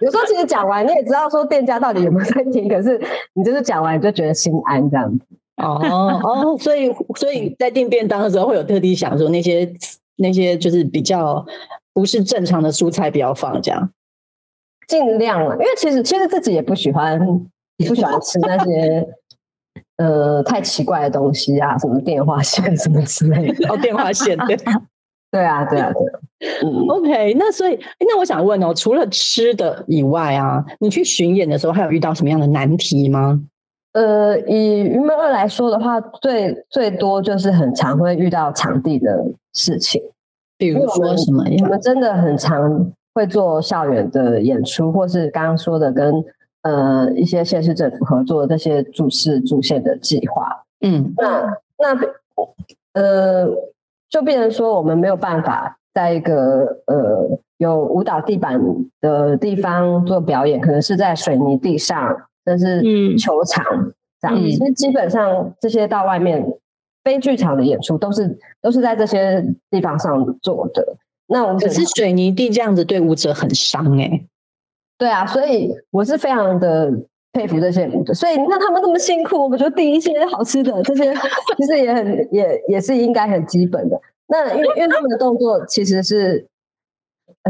[0.00, 2.98] 有时候其实讲完你也知道说店家到底有没有在听，可是
[3.34, 5.24] 你就是讲完你就觉得心安这样子。
[5.56, 5.78] 哦
[6.24, 9.70] 哦，所以所以在订便当的时候会有特地想说那些
[10.16, 11.44] 那些就是比较
[11.92, 13.90] 不是正常的蔬菜不要放这样，
[14.88, 17.20] 尽量了，因为其实其实自己也不喜欢
[17.86, 19.06] 不喜欢吃那些。
[20.02, 23.68] 呃，太奇怪的东西啊，什么电话线什么之类的。
[23.72, 24.56] 哦，电话线，对，
[25.30, 26.02] 对啊，对啊，对。
[26.64, 33.40] 嗯，OK，那所以，那我想问哦，除了吃的以外啊，你去巡演的时候，还有遇到什么样的难题吗？
[33.92, 40.02] 呃，以云门二来说的话，最最多就是很常会遇到场地的事情，
[40.58, 41.64] 比如说什么样？
[41.66, 46.12] 我们真的很常会做校园的演出，或是刚刚说的跟。
[46.62, 51.42] 呃，一些县市政府合作这些主市主线的计划，嗯，那
[51.78, 51.98] 那
[52.92, 53.48] 呃，
[54.08, 58.60] 就变成说我们没有办法在一个呃有舞蹈地板
[59.00, 62.80] 的地方做表演，可能是在水泥地上，但是
[63.16, 63.64] 球场
[64.20, 64.36] 这样。
[64.36, 66.46] 其实基本上这些到外面
[67.02, 70.96] 非剧场的演出，都是都是在这些地方上做的。
[71.26, 74.26] 那我们可是水泥地这样子对舞者很伤哎。
[75.02, 76.88] 对啊，所以我是非常的
[77.32, 77.90] 佩服这些。
[78.14, 81.12] 所以那他们那么辛苦，我觉得递一些好吃的这些，
[81.56, 84.00] 其实也很也也是应该很基本的。
[84.28, 86.46] 那因为因为他们的动作其实是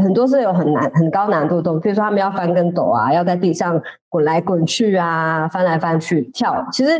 [0.01, 6.67] 很多是有很难很高难度动作，比如说他们要翻跟斗啊，要在地上滚来滚去啊，翻来翻去跳。
[6.71, 6.91] 其实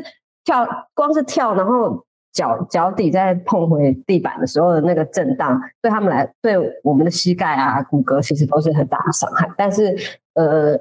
[0.44, 2.06] 跳光是跳，然后。
[2.34, 9.48] 脚脚底在碰回地板的时候的那个震荡，对他们来，对我们的膝盖啊、骨骼其实都是很大的伤害。
[9.56, 9.96] 但是，
[10.36, 10.78] 呃，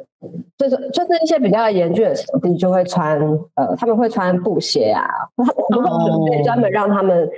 [0.56, 3.18] 就是就是一些比较严峻的场地，就会穿
[3.54, 5.04] 呃，他们会穿布鞋啊，
[5.36, 5.44] 我
[5.80, 7.28] 们会准备专门让他们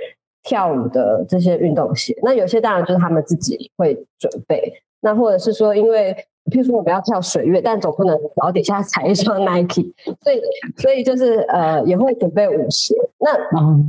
[0.43, 2.15] 跳舞的这些运动鞋。
[2.23, 6.15] 那有些当然就是他们自己会准备，那或者是说因为。
[6.51, 10.39] 譬如说我们要跳水月，但总不能脚底下踩一双 Nike，所以
[10.77, 12.93] 所以就是呃也会准备舞鞋。
[13.17, 13.31] 那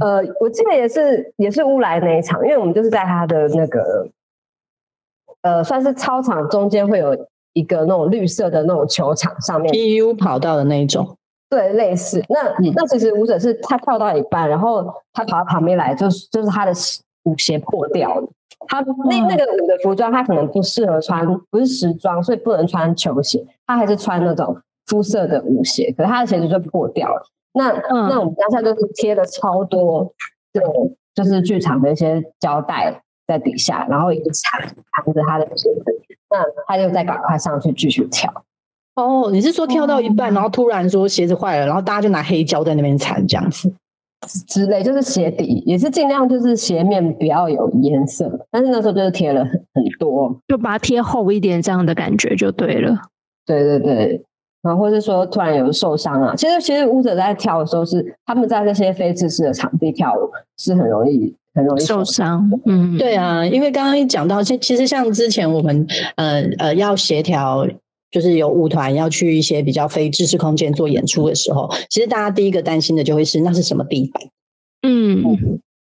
[0.00, 4.08] 呃我记得也是也是乌来那一场，因为我们就是在他的那个
[5.42, 7.14] 呃算是操场中间会有
[7.56, 11.16] 一个那种绿色的那种球场上面，PU 跑道的那一种，
[11.48, 12.22] 对，类似。
[12.28, 16.72] 那那其实舞者是他跳到一半，然后他跑到旁边来，就是就是他的
[17.24, 18.28] 舞鞋破掉了。
[18.68, 23.42] 他那那个舞的服装，他可能不适合穿，不是时装，所以不能穿球鞋。
[23.66, 24.54] 他还是穿那种
[24.86, 27.22] 肤色的舞鞋，可是他的鞋子就破掉了。
[27.54, 30.12] 那那我们当下就是贴了超多
[30.52, 36.02] 这种就是剧场的一些胶带在底下，然后一直缠缠着他的鞋子。
[36.30, 38.32] 那他就再赶快上去继续跳。
[38.96, 43.72] 哦，你是说跳到一半，然后突然说鞋子坏了，然后大家就拿黑胶在那边缠这样子？
[44.48, 52.96] 之类就是鞋底也是尽量就是鞋面不要有颜色，但是那时候就是贴了很很多，就把它贴厚一点，这样的感觉就对了。
[53.44, 54.24] 对对对，
[54.62, 62.48] 然后或是说突然有受伤啊，其实其实舞者在跳的时候是他们在这些非正式的场地跳舞是很容易很容易受伤。
[62.66, 65.84] 嗯，对啊，因为刚刚一讲到，其其实像之前我们
[66.16, 67.66] 呃呃要协调。
[68.08, 74.22] 就是有舞团要去一些比较非知识空间做演出的时候，其实大家第一个担心的就会是那是什么地板？
[74.82, 75.22] 嗯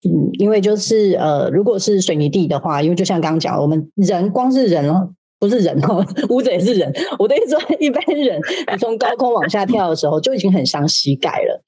[0.08, 6.92] 嗯，因为就是呃，如果是水泥地的话，因为就像刚刚讲，我们人光是人哦，不是人哦， 舞者也是人。
[7.18, 8.40] 我的意思说，一般人
[8.72, 11.62] 你从高空往下跳的时候就已经很伤膝盖了。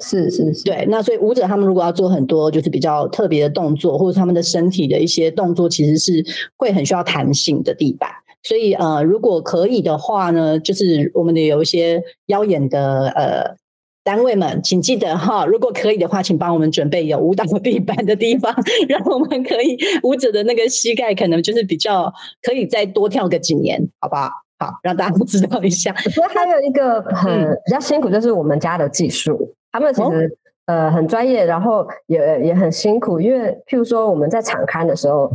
[0.00, 0.86] 是是是，对。
[0.88, 6.24] 那所以舞者他们如果要做很多就是比较特别的动作，或者他们的身体的一些动作，其实是
[6.56, 8.10] 会很需要弹性的地板。
[8.42, 13.54] 所以呃，如果可以的话呢，就是我们的有一些邀演的呃
[14.02, 18.54] 单位们，请记得哈，如果可以的话，请帮我们准备有舞蹈地板的地方，
[18.88, 22.10] 让我们可以舞者的那个膝盖可能就是比较
[22.42, 24.30] 可以再多跳个几年，好不好？
[24.58, 25.94] 好，让大家知道一下。
[26.16, 35.30] 那还有一个很比较辛苦，就是我们家的技术，他们其实呃很专业，然后也也很辛苦，因为譬如说我们在场刊的时候。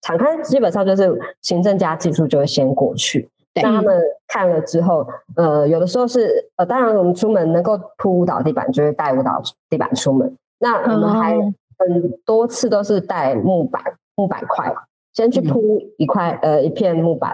[0.00, 3.28] 场刊基本上就是行政加技术就会先过去，
[3.60, 10.32] 让他们看了之后，呃，有的时候是呃，当然我们出门能够铺舞蹈地板，就会带舞蹈地板出门。
[10.60, 13.82] 那我们还很多次都是带木板、
[14.14, 14.72] 木板块，
[15.12, 17.32] 先去铺一块呃一片木板，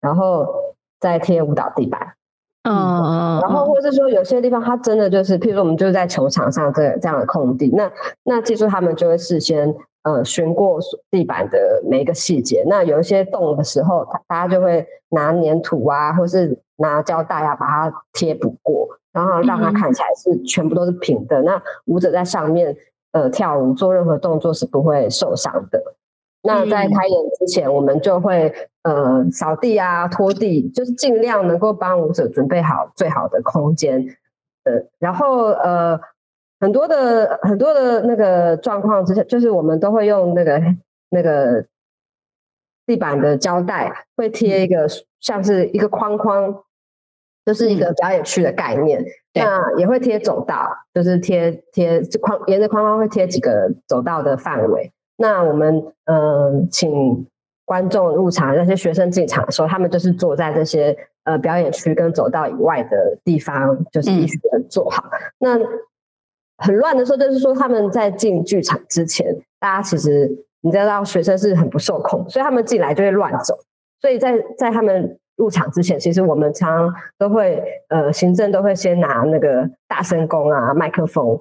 [0.00, 0.44] 然后
[0.98, 2.14] 再贴舞蹈地板。
[2.62, 7.90] 嗯嗯，然后或者是说有些地方它真的就是，譬如说我们就是在球场上这这样的空地，那
[8.24, 9.74] 那技术他们就会事先。
[10.02, 10.78] 呃，寻过
[11.10, 12.64] 地板的每一个细节。
[12.66, 21.42] 那有一些洞的时候，大家就会拿粘土啊，或是拿胶带啊，把它贴补过，然后让它看起来是全部都是平的。
[21.42, 22.74] 那舞者在上面
[23.12, 25.78] 呃跳舞做任何动作是不会受伤的。
[26.42, 34.04] 那在开演之前，我们就会呃扫地啊、拖地，就是尽量能够帮舞者准备好最好的空间。
[34.64, 36.00] 呃，然后呃。
[36.62, 40.60] 很多的很多的那个状况之下，就是我们都会用那个
[41.08, 41.64] 那个
[42.84, 44.86] 地板的胶带，会贴一个
[45.20, 46.54] 像是一个框框，
[47.46, 49.02] 就是一个表演区的概念。
[49.32, 54.92] 那也会贴走道，就是贴贴框沿着框框会贴几个走道的范围。
[55.20, 57.26] 那我们嗯，请
[57.66, 65.04] 观众入场，那些学生进场的时候，他们就是坐在这些呃表演区跟走道以外的地方，就是必须的坐好。
[65.38, 65.58] 那
[66.56, 69.26] 很乱的时候，就是说他们在进剧场之前，
[69.58, 70.26] 大家其实
[70.62, 73.54] 你知道，学生是很不受控，所以他们进来就会乱走。
[74.00, 81.38] 所以在在他们入场之前，其实我们常都会呃，行政都会先拿那个大声公啊、麦克风，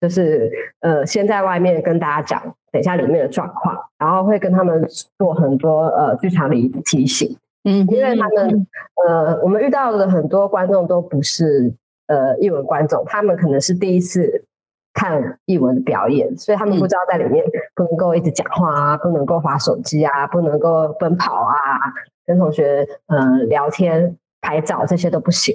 [0.00, 4.86] 就是呃先在外面跟大家讲，等一下里面的状况，然后会跟他们
[5.18, 7.36] 做很多呃剧场里的提醒。
[7.64, 8.66] 嗯，因为他们
[9.06, 11.72] 呃我们遇到的很多观众都不是
[12.06, 14.44] 呃译文观众，他们可能是第一次
[14.94, 21.54] 看译文的表演，所以他们不知道在里面不能够一直讲话啊，不能够划手机啊，不能够奔跑啊，
[22.26, 24.16] 跟同学呃聊天。
[24.40, 25.52] 拍照这些都不行，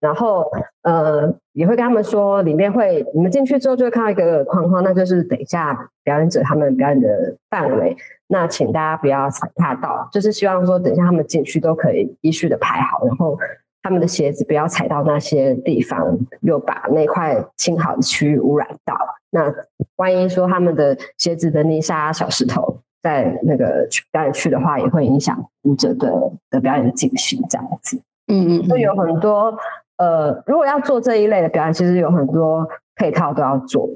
[0.00, 0.50] 然后
[0.82, 7.96] 呃也会跟他们说，里面会你们进去之后就会看到一个框框，那就是等一下表演者他们表演的范围，
[8.28, 13.38] 那请大家不要踩踏到，就是希望说等一下他们进去都可以依序的排好，然后
[13.82, 18.94] 他们的鞋子不要踩到那些地方，又把那块清好的区域污染到。
[19.30, 19.52] 那
[19.96, 26.10] 万一说他们的鞋子的泥沙小石头在那个表演区的话，也会影响舞者的
[26.50, 28.00] 的表演进行这样子。
[28.28, 29.56] 嗯嗯，就有很多
[29.98, 33.88] 呃，如果要做这一类的表演，其实有很多配套都要做。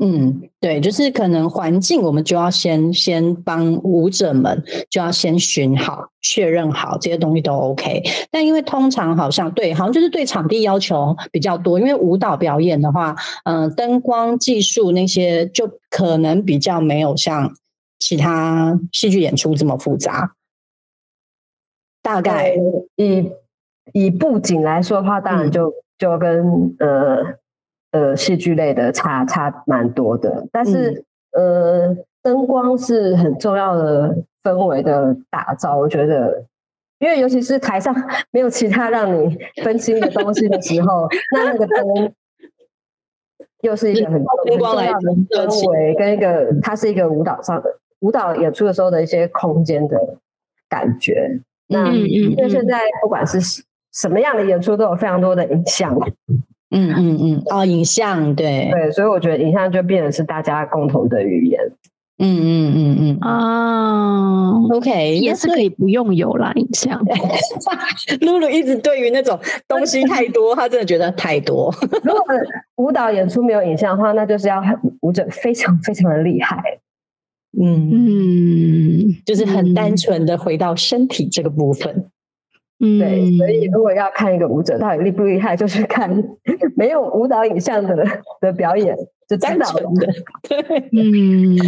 [0.00, 8.00] 嗯，对，就是可能环境，我们就要先先帮舞者们就要先寻好、确认好这些东西都 OK。
[8.30, 11.80] 但因为通常好像对，好像就是对场地要求比较多。
[11.80, 17.52] 因为舞蹈表演的话，嗯，灯光技术那些就可能比较没有像
[17.98, 20.32] 其他戏剧演出这么复杂。
[22.00, 22.54] 大概
[22.94, 23.32] 以
[23.92, 27.18] 以布景来说的话，当然就就跟呃
[27.92, 30.46] 呃戏剧类的差差蛮多的。
[30.52, 36.44] 但是呃，灯光是很重要的氛围的打造，我觉得，
[36.98, 37.94] 因为尤其是台上
[38.30, 42.12] 没有其他让你分心的东西的时候，那那个灯
[43.60, 44.24] 又是一个很
[44.58, 50.16] 重要的氛围，跟一个它是一个舞蹈上的舞蹈演出的时候的一些空间的
[50.68, 51.40] 感觉。
[51.68, 53.64] 那因为现在不管是。
[54.00, 55.92] 什么样的演出都有非常多的影像，
[56.70, 58.70] 嗯嗯嗯，哦，影像，对。
[58.70, 61.60] 对，所以我觉得影像就变成是大家共同的语言，
[62.18, 63.18] 嗯嗯嗯嗯。
[63.20, 67.04] 啊，OK，也是可以不用有啦，影像。
[68.20, 71.74] 露露一直对于那种东西太多，他真的觉得太多。
[72.04, 72.24] 如果
[72.76, 74.62] 舞蹈演出没有影像的话，那就是要
[75.00, 76.62] 舞者非常非常的厉害，
[77.60, 77.90] 嗯。
[77.90, 82.10] 嗯，就是很单纯的回到身体这个部分。
[82.78, 86.08] 对，所以如果要看一个舞者到底厉不厉害，就是看
[86.76, 88.06] 没有舞蹈影像的
[88.40, 88.96] 的表演，
[89.28, 90.06] 就单纯的。
[90.48, 90.58] 对，
[90.96, 91.58] 嗯，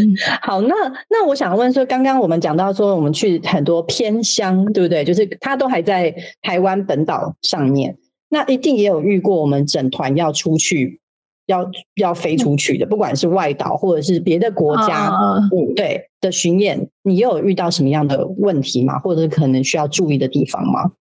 [0.41, 0.75] 好，那
[1.09, 5.03] 那我想问说，刚刚我们讲到说，我们去很多偏乡，对不对？
[5.03, 7.97] 就是他都还在台湾本岛上面，
[8.29, 11.01] 那一定也有遇过我们整团要出去，
[11.47, 15.11] 要要飞出去的，不管是外岛或者是别的国家，
[15.53, 18.97] 嗯，对的巡演，你有遇到什么样的问题吗？
[19.01, 20.93] 或者可能需要注意的地方吗？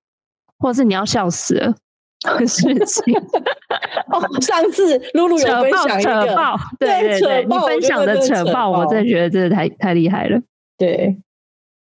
[0.59, 1.73] 或者是你要笑死了
[2.45, 3.15] 事情
[4.11, 4.19] 哦！
[4.41, 6.35] 上次露露有 分享一个，
[6.77, 10.37] 对 对对，你分享的扯爆，我真的觉得真的太太厉害了。
[10.77, 11.17] 对，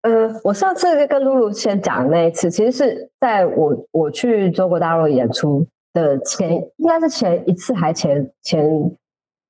[0.02, 8.96] 呃，我上次跟露露先讲那一次，其实是在我我去中国大陆演出的前，应该是前一次还前前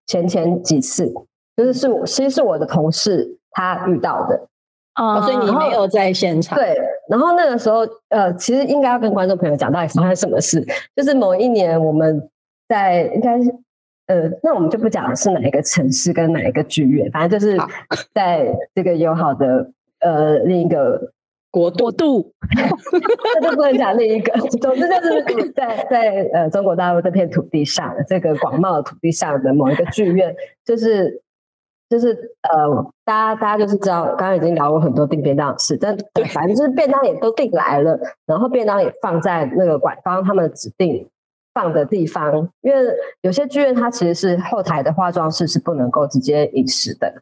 [0.06, 1.12] 前前几次，
[1.56, 4.48] 就是是我其实是我的同事他遇到的。
[4.96, 6.58] 哦，所以你没有在现场。
[6.58, 6.76] 对，
[7.08, 10.62] 然后那个时候，呃，其实应该要跟观众朋友讲到底发生什么事。
[10.96, 12.28] 就是某一年我们
[12.68, 13.50] 在，应该是，
[14.08, 17.56] 呃，那我们就不讲是哪一个城市跟哪一个剧院，反正就是
[18.12, 21.12] 在这个友好的呃另一个
[21.50, 22.32] 国国度，
[23.40, 24.32] 那就不能讲另一个。
[24.58, 31.22] 总之就是在在呃中国大陆这片土地上，这个广袤的土地上的某一个剧院，就是。
[31.90, 35.92] 就是呃，大家大家就是知道，刚刚已经聊过很多订便当的事，但
[36.32, 41.04] 反正就是便当也都订来了，然后便当也放在那个馆方他们指定
[41.52, 47.12] 放的地方，因为有些剧院它其实是后台的化妆室是不能够直接饮食的，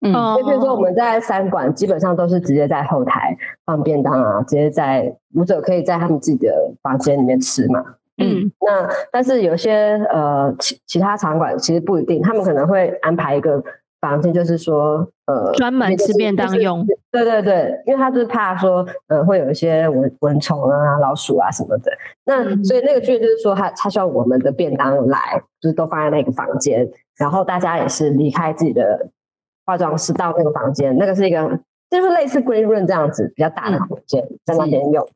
[0.00, 7.84] 嗯，就比如说我们在三馆基本上都是直接在后台放便当啊，直接在舞者可以在他们自己的房间里面吃嘛，
[8.16, 13.62] 嗯，那但是有些呃其其他场馆其实不一定，他们可能会安排一个。
[14.04, 16.86] 房间就是说，呃，专门吃便当用。
[17.10, 21.90] 对对对，因为他就是怕说，呃，会有一些蚊蚊虫啊、老鼠啊什么的。
[22.26, 29.08] 那所以那个剧就是说，他他需要我们的便当来，就是都放在那个房间，然后大家也是离开自己的
[29.64, 31.58] 化妆室到那个房间，那个是一个
[31.88, 35.08] 就是类似 green room 这样子比较大的空间，在那边用，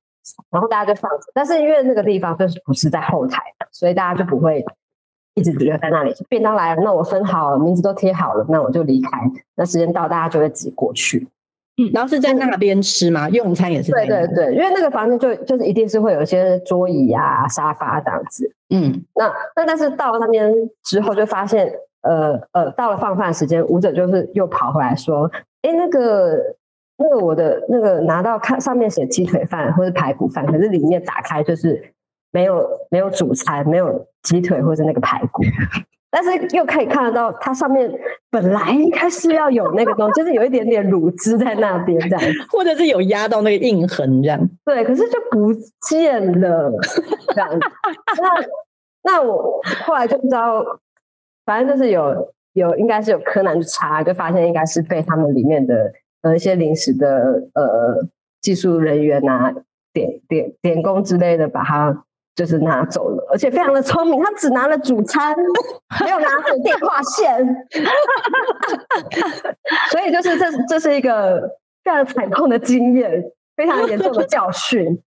[0.50, 1.10] 然后大家就放。
[1.34, 4.64] 但是因为那个地方就是不是在后台，所以大家就不会。
[5.34, 9.10] 一直留在那里，便当来了，那我分好了，名字都贴好了，那我就离开。
[9.56, 11.28] 那时间到，大家就会挤过去。
[11.80, 13.28] 嗯，然后是在那边吃吗？
[13.30, 13.92] 用餐也是？
[13.92, 18.52] 对对对，因为那个房间就就是一定是会有一些桌椅啊、沙发这样子。
[18.70, 20.52] 嗯，那那但是到了那边
[20.82, 21.72] 之后就发现，
[22.02, 25.30] 呃呃，到了放饭时间，舞者就是又跑回来说
[25.62, 26.36] ：“哎，那个
[26.96, 31.80] 那个我的那个拿到看上面写鸡腿饭或者排骨饭，可是里面打开就是
[32.30, 35.42] 没有没有主餐，没有鸡腿或者那个排骨。”
[36.10, 37.86] 但是又可以看得到，它上面
[38.30, 42.20] 本来应该是要有那个东西，就是有一点点乳汁在那边这样，
[42.50, 44.40] 或者是有压到那个印痕这样。
[44.64, 45.52] 对，可是就不
[45.86, 46.72] 见了
[47.34, 47.50] 这样。
[47.52, 48.46] 那
[49.02, 50.64] 那我后来就不知道，
[51.44, 57.06] 反正就是有有应该是有柯南去查，就发现应该是被他们里面的呃一些临时的
[57.52, 58.08] 呃
[58.40, 59.52] 技术人员啊
[59.92, 62.04] 点点点工之类的把它。
[62.39, 65.34] 就是拿走了，而且非常的聪明，他只拿了主餐，
[66.05, 67.36] 没有拿走电话线，
[69.91, 71.41] 所以就是这这是一个
[71.82, 73.24] 非常惨痛的经验，
[73.57, 75.03] 非常严重的教训，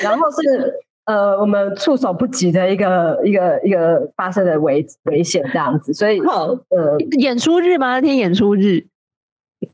[0.00, 0.72] 然后是
[1.06, 7.94] 呃我们措手不及的一个一个一个发生的危危险这样子，所以呃演出日吗？
[7.94, 8.86] 那天演出日，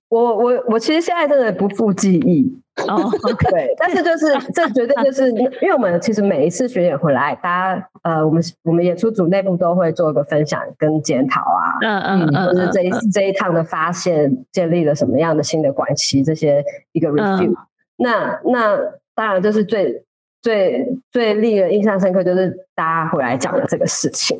[0.09, 2.61] 我我我其实现在真的不复记忆。
[2.89, 3.09] 哦，
[3.51, 17.55] 对，但是就是 这绝对就是，因为我们其实每一次巡演回来，大家呃，我们我们演出组内部都会做一个分享跟检讨啊，嗯嗯嗯，就是这一这一趟的发现建立了什么样的新的关系，这些一个 review。
[17.97, 18.77] 那那
[19.15, 20.03] 当然就是最
[20.45, 24.38] 最最令人印象深刻，就是大家回来讲的这个事情，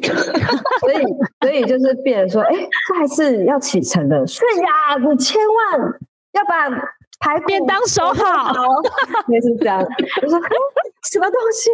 [0.81, 1.03] 所以
[1.41, 5.81] 所以就是变成说，哎，这还是要启程的，是呀，你千万
[6.33, 6.95] 要把。
[7.21, 8.53] 排便当守好，
[9.29, 9.81] 也是这样。
[9.81, 10.39] 我说
[11.11, 11.71] 什么东西？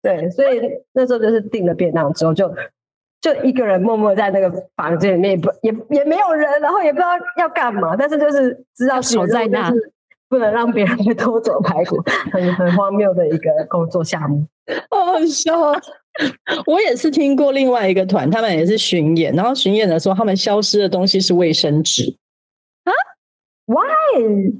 [0.00, 0.62] 对，所以
[0.94, 2.48] 那时候就是订了便当之后，就
[3.20, 9.70] 就一个人默默在那个房间里面，不也也没有人，然后也不知道要干嘛，但是就是知道守在那，
[10.28, 11.96] 不能让别人去偷走排骨，
[12.32, 14.46] 很很荒谬的一个工作项目。
[14.90, 15.52] 好笑！
[16.66, 22.16] 我也是听过另外一个团，他们也是巡演，然后巡演的时候，他们消失的东西是卫生纸
[22.84, 22.92] 啊
[23.66, 24.52] ？Why？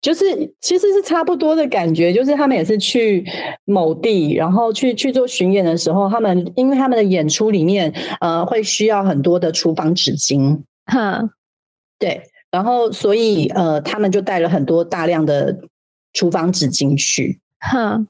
[0.00, 0.24] 就是
[0.62, 3.22] 其实是差不多的感觉，就是他们也是去
[3.66, 11.28] 某地，然后去去做巡演的时候，他们因为他们的演出里面呃会需要很多的厨房纸巾，哼，
[11.98, 15.58] 对，然后所以呃他们就带了很多大量的
[16.12, 18.06] 厨房纸巾去，哼，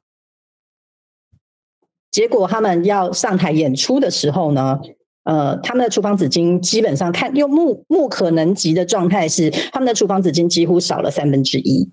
[2.11, 4.81] 结果他们要上台演出的时候呢。
[5.25, 11.93] 呃，他们的厨房纸巾基本上看用目目可能及的状态是，他们的厨房纸巾几乎少了三分之一。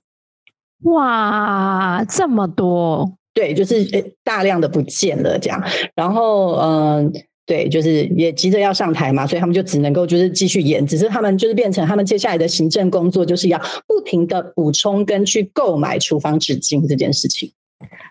[0.83, 3.17] 哇，这么多！
[3.33, 5.61] 对，就是大量的不见了这样。
[5.95, 7.11] 然后，嗯，
[7.45, 10.85] 对，就是也急着要上台嘛，所以他们就只能够就是继续演。
[10.85, 17.51] 只是他们就是变成他们接下来的行政工作，就是要不停的补充跟去购买厨房纸巾这件事情。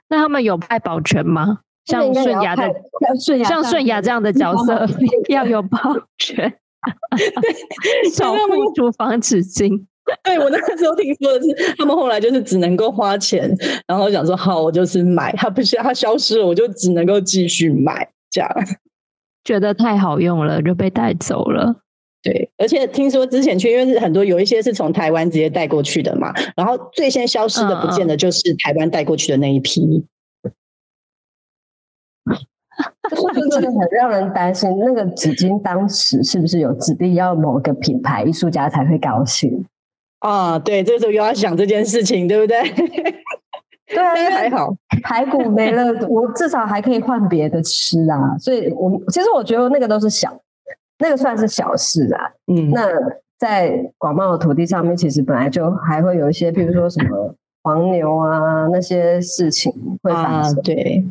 [0.08, 1.58] 那他们有派保全吗？
[1.84, 2.62] 像顺雅的，
[3.44, 4.88] 像顺雅这样的角色
[5.28, 5.78] 要有保
[6.16, 6.50] 全，
[8.16, 9.84] 守护厨房纸巾。
[10.22, 13.50] 对我那个时候听说的是，他们后来就是只能够花钱，
[13.86, 18.50] 然后想说好，我就是买，他不需要他消失了，我就只能够继续买，这样
[19.44, 21.82] 觉得太好用了就被带走了。
[22.22, 30.06] 对，而且听说之前去，因为是很多有一些是从台湾直接带过去的嘛，然后最先消失的不见的就是台湾带过去的那一批。
[33.10, 39.64] 就是真的很让人担心，那个纸巾当时是不是有指定要某个品牌艺术家才会高兴
[40.20, 40.58] 啊？
[40.58, 42.62] 对，这时候又要想这件事情，对不对？
[43.94, 48.36] 对啊， 还好排骨没了， 我至少还可以换别的吃啊。
[48.38, 50.30] 所以，我其实我觉得那个都是小，
[50.98, 52.30] 那个算是小事啊。
[52.52, 52.88] 嗯，那
[53.38, 59.72] 在广袤的土地上面，其实本来就还会有一些，比如说什么黄牛啊那些事情
[60.02, 60.54] 会发生。
[60.62, 61.04] 对。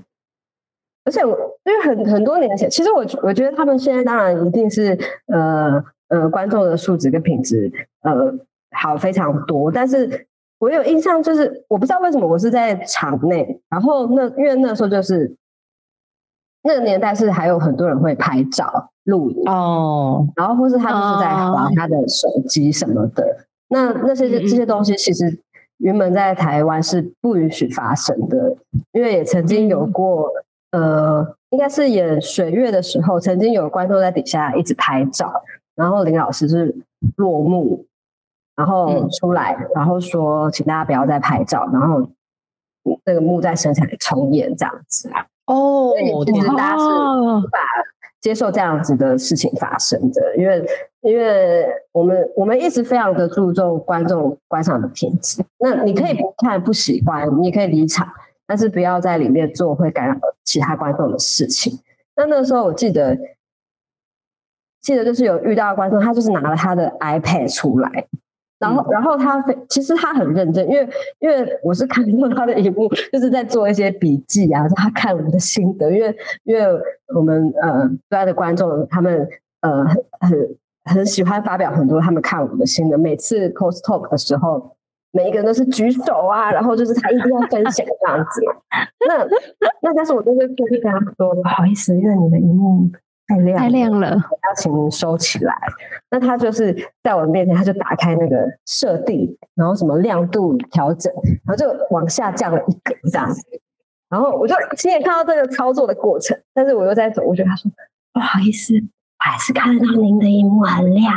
[1.06, 7.70] 而且我因为很很多年前，其实我我觉得他们现在当然一定是呃呃观众的素质跟品质
[8.04, 8.34] 呃
[8.72, 10.26] 好非常多，但是
[10.64, 15.30] 我有印象就是我不知道为什么我是在场内，然后那因为那时候就是
[16.62, 25.38] 那个年代是还有很多人会拍照录影哦，然后或是他就是在玩他的手机什么的，那那些这些东西其实
[25.80, 28.56] 原本在台湾是不允许发生的，
[28.94, 30.32] 因为也曾经有过。
[30.72, 35.32] 呃，应该是演水月的时候，曾经有观众在底下一直拍照，
[35.76, 36.76] 然后林老师是
[37.18, 37.86] 落幕，
[38.56, 42.08] 然后出来，然后说请大家不要再拍照，然后
[43.06, 45.10] 那个幕在生产重演这样子
[45.46, 47.60] 哦，所以其实大家是无法
[48.22, 50.66] 接受这样子的事情发生的，因为
[51.02, 58.08] 因为我们我们一直非常的注重观众观赏的品质，那你可以不看不喜欢，你也可以离场。
[58.46, 61.80] 但是不要在里面做会干扰其他观众的事情。
[62.16, 63.18] 那那个时候，我记得
[64.82, 68.06] 记得就是有遇到观众，他就是拿了他的 iPad 出来。
[68.64, 70.90] 然后，然后他非其实他很认真，因为
[71.20, 76.64] 因为我是看过他的一幕，就是在做一些笔记啊，他看我们的心得，因为因为
[77.14, 79.28] 我们呃对爱的观众，他们
[79.62, 80.50] 呃很很
[80.86, 84.76] 很喜欢发表很多他们看我们的心得，每次 post talk 的时候，
[85.12, 88.42] 每一个人都是举手啊，然后就是他一定要分享这样子。
[89.08, 89.18] 那
[89.82, 92.90] 那但是我都会故意跟他说，不好意思，因为你的荧幕。
[93.34, 95.56] 太亮太亮了，要请您收起来。
[96.10, 101.12] 那他就是在我面前，他就打开那个设定，然后什么亮度调整，
[101.46, 103.42] 然后就往下降了一格这样子。
[104.10, 107.72] 然后我就亲眼看到这个操作的过程，但是我又在走，我觉得他说
[108.14, 108.76] 不好意思，
[109.18, 111.14] 还是看得到您的荧幕很亮。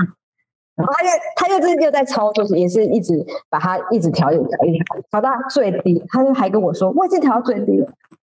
[0.77, 6.03] 然后他又他又又在操作，也是一直把它一直调一调一调，调到最低。
[6.09, 7.87] 他就还跟我说，我已经调到最低了。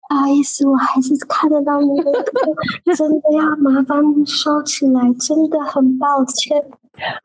[0.09, 2.11] 不好意思，我还是看得到你的，
[2.95, 6.63] 真的要麻烦你收起来，真的很抱歉。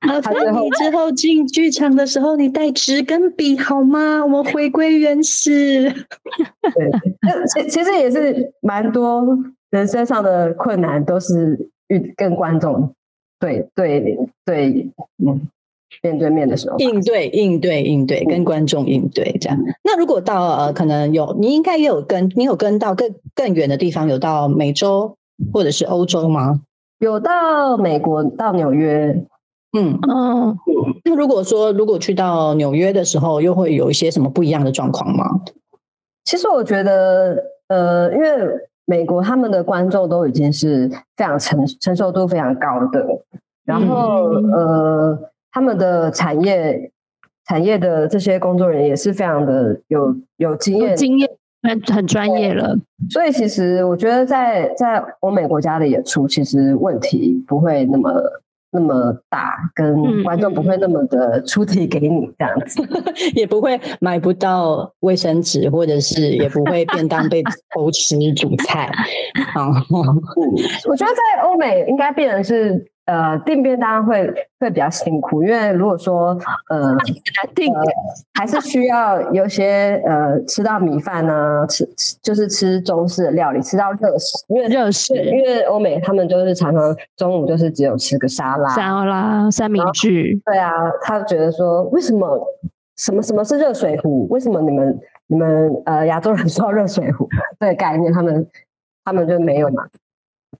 [0.07, 4.23] 麻烦你之后进剧场的时候，你带纸跟笔好吗？
[4.23, 5.91] 我们回归原始。
[6.75, 6.91] 对，
[7.55, 9.27] 其其实也是蛮多
[9.71, 12.95] 人身上的困难，都是遇跟观众
[13.39, 14.91] 对对对，
[15.25, 15.49] 嗯。
[16.01, 19.59] 面对面的时候，应对应对应对，跟观众应对这样。
[19.85, 25.17] 那如果到呃，可能有你应该也有跟，你有跟到更更远的地方，有到美洲
[25.53, 26.63] 或者是欧洲吗？
[26.99, 29.25] 有到美国，到纽约。
[29.77, 30.57] 嗯嗯。
[31.05, 35.25] 那如果说如果去到纽约的时候，又会有一些什么不一样的状况吗？
[36.25, 37.37] 其实我觉得，
[37.69, 38.29] 呃，因为
[38.87, 43.07] 美国他们的观众都已经是非常承承受度非常高的，
[43.65, 45.32] 然后呃。
[45.53, 46.91] 他们的产业
[47.47, 51.29] 产业的这些工作人员也是非常的有有经验，经验
[51.63, 52.75] 很很专业了。
[53.11, 58.13] 所以其实我觉得在在欧美国家的演出，其实问题不会那么
[58.71, 62.83] 那么大，跟观众不会那么的出题给你这样子，
[63.35, 67.43] 也不会买不到卫生纸，或者是也不会便当被
[67.75, 68.91] 偷吃煮菜。
[69.55, 69.99] 然 后，
[70.89, 72.89] 我觉得在欧美应该变成是。
[73.13, 74.27] 呃，订便当会
[74.59, 76.31] 会比较辛苦，因为如果说
[76.71, 76.97] 呃
[77.55, 77.71] 订
[78.33, 81.87] 还是需要有些呃吃到米饭呢，吃
[82.23, 92.27] 就是吃中式的料理，吃到热食，因为热食，因为欧美他们就是常常中午就是只有吃个沙拉，沙拉三明治，对啊，他觉得说为什么
[92.97, 94.27] 什么什么是热水壶？
[94.29, 97.29] 为什么你们你们呃亚洲人知道热水壶
[97.61, 98.47] 这个概念，他们
[99.05, 99.85] 他们就没有嘛？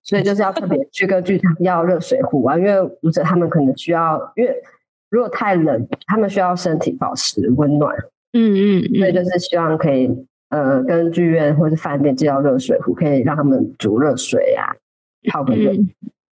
[0.03, 4.55] 所以就是要特别 去跟剧场要热水壶啊，因为舞者他们可能需要，因为
[5.11, 7.95] 如果太冷，他们需要身体保持温暖。
[8.35, 10.09] 嗯嗯，所以就是希望可以
[10.49, 14.73] 呃跟剧院或是饭店借到热水壶，可以让他们煮热水啊，
[15.31, 15.71] 泡个热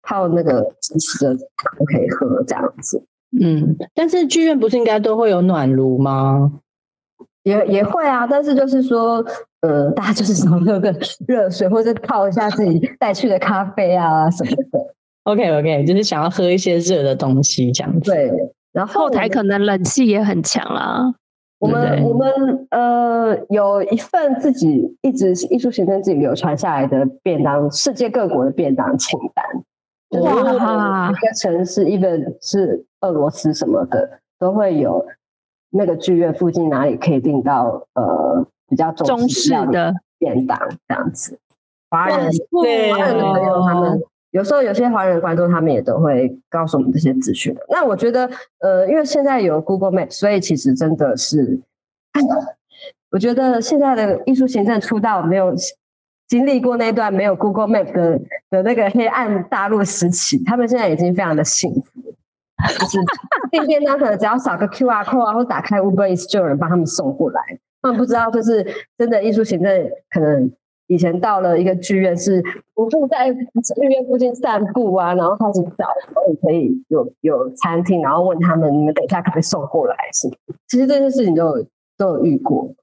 [0.01, 3.01] 泡那个即时的汤可以喝这样子。
[3.41, 6.59] 嗯，但是剧院不是应该都会有暖炉吗？
[7.43, 9.25] 也也会啊，但是就是说，
[9.65, 10.93] 呃，大家就是想喝个
[11.27, 14.79] 热水，或者泡一下自己带去的咖啡啊什么的。
[15.23, 18.11] OK OK，就是想要喝一些热的东西这样子。
[18.11, 18.31] 对，
[18.71, 21.13] 然后后台可能冷气也很强啦。
[21.57, 30.21] 我们我们呃有一份自己一直艺术行政自己流传下来的便当，世界各国的便当清单。
[30.21, 35.03] 哇，一个城市一个是俄罗斯什么的都会有。
[35.77, 40.57] 那个剧院附近哪里可以订到呃比较中式的便当
[40.87, 41.39] 这样子？
[41.89, 42.29] 华人
[42.63, 44.01] 对华人的朋友他们
[44.31, 47.55] 有时候有些华人观众他们也都会告诉我们这些资讯。
[47.69, 51.61] 那我觉得呃，因为现在有 Google Map，所以其实真的是，
[53.11, 55.53] 我觉得现在的艺术行政出道没有
[56.27, 61.91] 经历过那段没有 Google Map 的的那个黑暗大陆时期，他们现在已经非常的幸福。
[62.79, 62.97] 就是
[63.51, 67.39] 订 便当，可能只要扫个 Q R code 啊，或打开 Uber Eats 就有人帮他们送过来。
[67.85, 68.65] 他们不知道，就是
[68.97, 70.51] 真的艺术行政，可能
[70.87, 79.95] 以前到了一个剧院，是不住在剧院附近散步啊，然后开始找，然后可以有有餐厅，然后问他们，你们等一下可不可以送过来？
[80.13, 80.27] 是，
[80.67, 81.65] 其实这些事情都有
[81.95, 82.73] 都有遇过，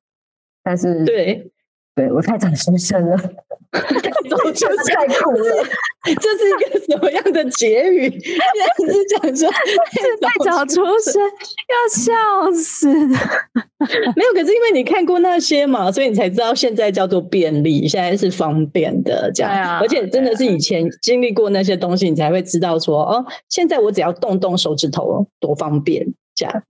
[0.62, 1.51] 但是对。
[1.94, 3.16] 对我太早出生了，
[3.72, 5.64] 早就太苦了。
[6.04, 8.10] 这是一个什么样的结语？
[8.18, 11.22] 现在是讲说太早出生，
[11.68, 12.88] 要笑死。
[12.88, 19.78] 没有，可是因为你看过那些嘛，所以你才知道现在叫做便利，现在是方便的这样。
[19.78, 26.06] 而且真的是以前经历过那些东西，你才会知道说哦，现在我只要动动手指头，多方便。
[26.34, 26.62] 这样，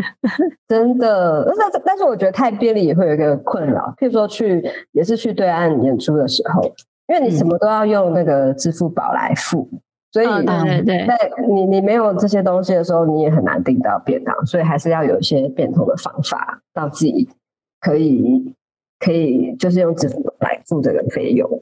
[0.66, 6.62] 真的，但是但是我觉得太便利也会有一个困扰，譬如说去也是去对岸演出的时候，
[7.08, 9.68] 因为你什么都要用那个支付宝来付，
[10.12, 17.28] 所以对对对，在你你没有这些东西的时候，你也很难订到便当，所以还是要有一些变通的方法，让自己
[17.80, 18.54] 可以
[18.98, 21.61] 可以就是用支付来付这个费用。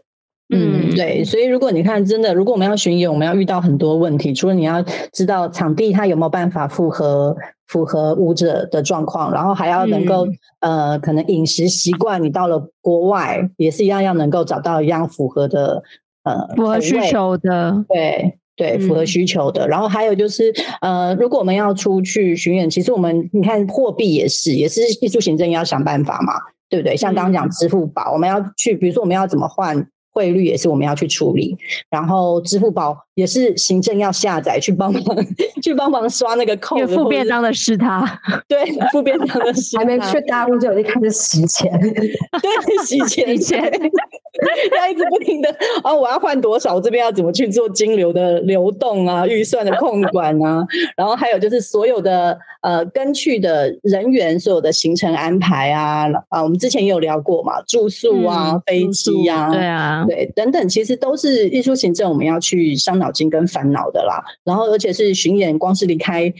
[0.52, 7.36] 嗯，对，所以如果你看真的，如果我们要巡演，我们要遇到很多问题，除了你要知道场地它有没有办法符合
[7.68, 10.26] 符合舞者的状况，然后还要能够
[10.58, 15.80] 呃，可能饮食习惯，你到了国外也是一样，要能够找到一样符合的
[16.24, 19.68] 呃符合需求的，对对，符合需求的。
[19.68, 26.32] 然后还有就是呃，如果我们要出去巡演，其实我们你看货币也是也是艺术行政要想办法嘛，
[26.68, 26.96] 对不对？
[26.96, 29.86] 像刚刚讲支付宝，我们要去，比如说我们要怎么换？
[30.20, 31.56] 汇率也是我们要去处理，
[31.88, 35.02] 然后支付宝也是行政要下载去帮忙，
[35.62, 36.76] 去帮忙刷那个扣。
[36.86, 38.06] 付便当的是他，
[38.46, 38.58] 对，
[38.92, 43.72] 付便当的是还没去大陆就已经开始洗钱，对，洗钱，洗钱，
[44.76, 45.48] 要一直不停的
[45.84, 46.74] 哦，我要换多少？
[46.74, 49.26] 我这边要怎么去做金流的流动啊？
[49.26, 50.64] 预算的控管啊？
[50.96, 60.04] 然后还有就是所有的呃跟去的人员所有的行程安排啊啊，我们之前也有聊过嘛，住宿啊，飞机啊，对啊。
[60.08, 64.22] 对，等等，其实都是艺术行政，我们要去伤脑筋跟烦恼的啦。
[64.44, 66.32] 然后，而且是巡演，光是离开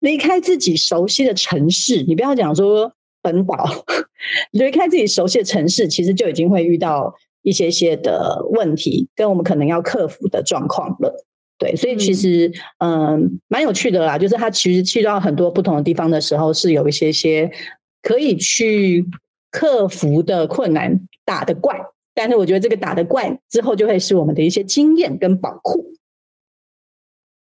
[0.00, 3.64] 离开自己熟悉的城市，你不要讲说本岛，
[4.52, 11.24] 离开自己熟悉的城市，其实就已经会遇到一些些的问题，跟我们可能要克服的状况了。
[11.58, 14.16] 对，所以其实嗯，蛮有趣的啦。
[14.16, 17.50] 就是他其实去到很多不同的地方的时候，是有一些些
[18.02, 19.04] 可以去
[19.50, 21.78] 克服的困难，打的怪。
[22.14, 25.84] 但是我觉得这个打的怪之后，就会是我们的一些经验跟宝库。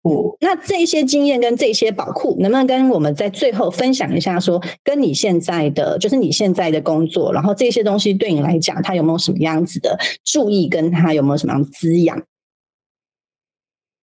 [0.07, 4.39] 嗯，那这些经验跟这些宝库，能不能跟我们在最后分享一下？
[4.39, 12.21] 说跟你现在的，就是你现在的工作，然后这些东西对你来讲，它有没有什么样子的注意，跟它有没有什么样滋养？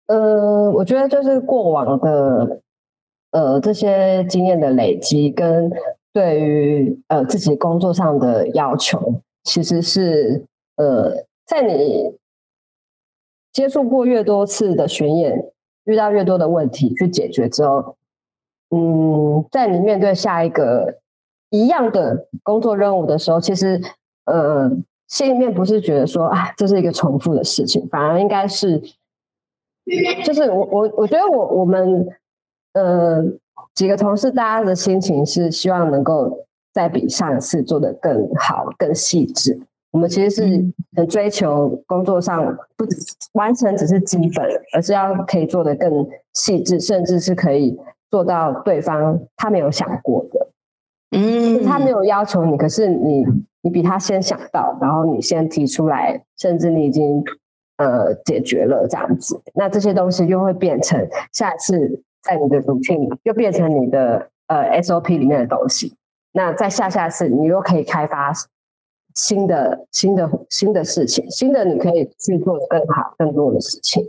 [0.07, 2.61] 呃，我觉得就是过往的
[3.31, 5.71] 呃这些经验的累积，跟
[6.11, 9.21] 对于呃自己工作上的要求。
[9.43, 10.45] 其实是
[10.75, 12.15] 呃，在你
[13.53, 15.51] 接触过越多次的巡演，
[15.91, 17.97] 遇到越多的问题去解决之后，
[18.69, 20.99] 嗯，在你面对下一个
[21.49, 23.81] 一样的工作任务的时候，其实
[24.25, 24.71] 呃，
[25.07, 28.81] 心里面不是觉得说啊，这是一个重复的事情，反而应该是，
[30.25, 32.07] 就是我我我觉得我我们
[32.73, 33.23] 呃
[33.75, 36.45] 几个同事大家的心情是希望能够。
[36.73, 39.59] 再比上次做的更好、更细致。
[39.91, 42.45] 我们其实是很追求工作上
[42.77, 42.85] 不
[43.33, 47.77] 完成只是基本，而是要可以做的更细致，甚至是可以
[48.09, 50.47] 做到对方他没有想过的。
[51.11, 53.25] 嗯，他没有要求你，可是你
[53.61, 57.21] 你比他先想到，然后你先提出来，甚至你已经
[57.75, 59.41] 呃解决了这样子。
[59.53, 65.93] 那这些东西又会变成下一次在你的 routine 又变成你的呃 SOP 里面的东西。
[66.31, 68.31] 那在下下次，你又可以开发
[69.15, 74.03] 新的、新的、新的事情，新的你可以去做更好、更多的事情，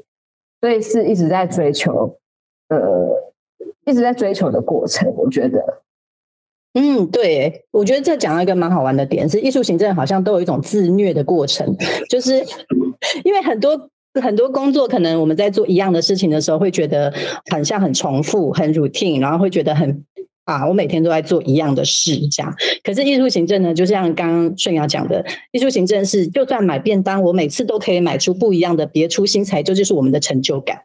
[0.60, 2.18] 所以是一直在追求，
[2.68, 3.32] 呃，
[3.86, 5.12] 一直在追求的过程。
[5.16, 5.82] 我觉得，
[6.74, 11.76] 嗯，对，我觉得这讲到一个蛮好玩的点，是艺术行政好像都有一种自虐的过程，
[12.08, 12.42] 就是
[13.24, 13.90] 因为很多
[14.22, 17.12] 很多工作，可能我们在做一样的事情的时候，会觉得
[17.50, 20.04] 很像很重复、很 routine，然后会觉得很。
[20.44, 22.52] 啊，我每天都在做一样的事，这样。
[22.82, 30.82] 可是艺术行政呢，就像刚刚顺瑶讲的，艺术行政是，就算买便当，我每次都可以买出不一样的，别出心裁，这就是我们的成就感。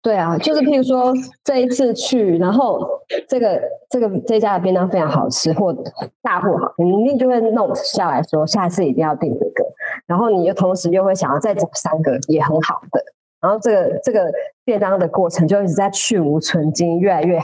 [0.00, 1.12] 对啊，就是譬如说
[1.42, 2.78] 这一次去，然后
[3.28, 3.60] 这个
[3.90, 5.74] 这个这家的便当非常好吃，或
[6.22, 9.64] 大货好，你一定就会弄下来说，下次一定要订这个。
[10.06, 13.02] 然后你又同时又会想要再找三个也很好的，
[13.40, 14.30] 然后这个这个
[14.64, 17.40] 便当的过程就一直在去无存精，越来越。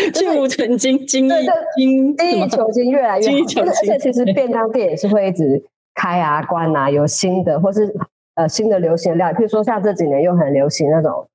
[0.14, 1.30] 去无存精，精益
[1.76, 3.32] 精，精益求精，越来越好。
[3.62, 5.62] 而且其实便当店也是会一直
[5.94, 7.94] 开啊、关啊，有新的或是
[8.34, 11.28] 呃新的流行料，比如说像这几年又很流行那种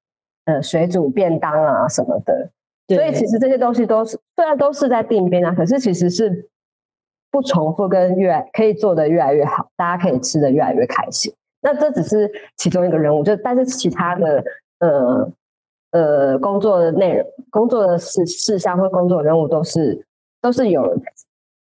[0.45, 2.49] 呃水煮便当啊什么的。
[2.87, 6.47] 所以其实这些东西都是虽然都是在定边啊，可是其实是
[7.31, 11.33] 不重复，跟越来可以做的越来越好，大家可以吃的越来越开心。
[11.61, 14.43] 那这只是其中一个任务，就但是其他的
[14.79, 15.31] 呃。
[15.95, 20.05] 呃，工作的内容、工作的事事项或工作任务都是
[20.41, 20.83] 都是有，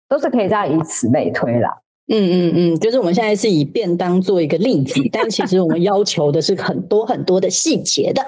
[0.08, 1.70] 都是可以这样以此类推啦。
[2.08, 8.20] 嗯嗯嗯，就是我们现在是以便当做一个例子，但其实我们要求的是很多很多的细节的。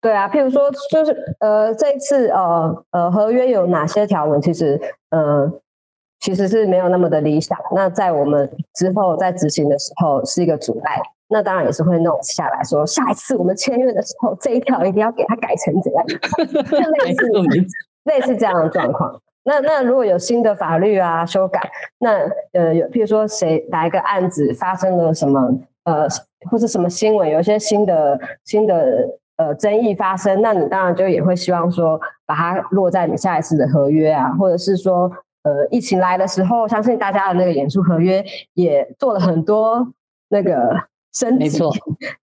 [0.00, 4.80] 对啊，譬如说，就是呃，这一次呃呃合约有哪些条文，其实
[5.10, 5.52] 呃
[6.20, 7.58] 其实是没有那么的理想。
[7.74, 10.98] 那在我们之后在执行的时候是一个阻碍。
[11.28, 16.06] 那当然也是会弄下来说，下一次我们签约的时候，这一条一定要给它改成怎样，
[17.04, 17.26] 类似
[18.04, 19.20] 类似这样的状况。
[19.44, 21.60] 那那如果有新的法律啊修改，
[21.98, 22.18] 那
[22.52, 25.40] 呃有，譬如说谁哪一个案子发生了什么
[25.84, 26.06] 呃
[26.50, 35.10] 或者什么新闻，有一些新的新的呃争议发生，那你当然就也会希望说把它落在你下一次的合约啊，或者是说
[35.42, 38.24] 呃疫情来的时候，相信大家的那个演出合约
[38.54, 39.92] 也做了很多
[40.28, 40.76] 那个。
[41.38, 41.72] 没错，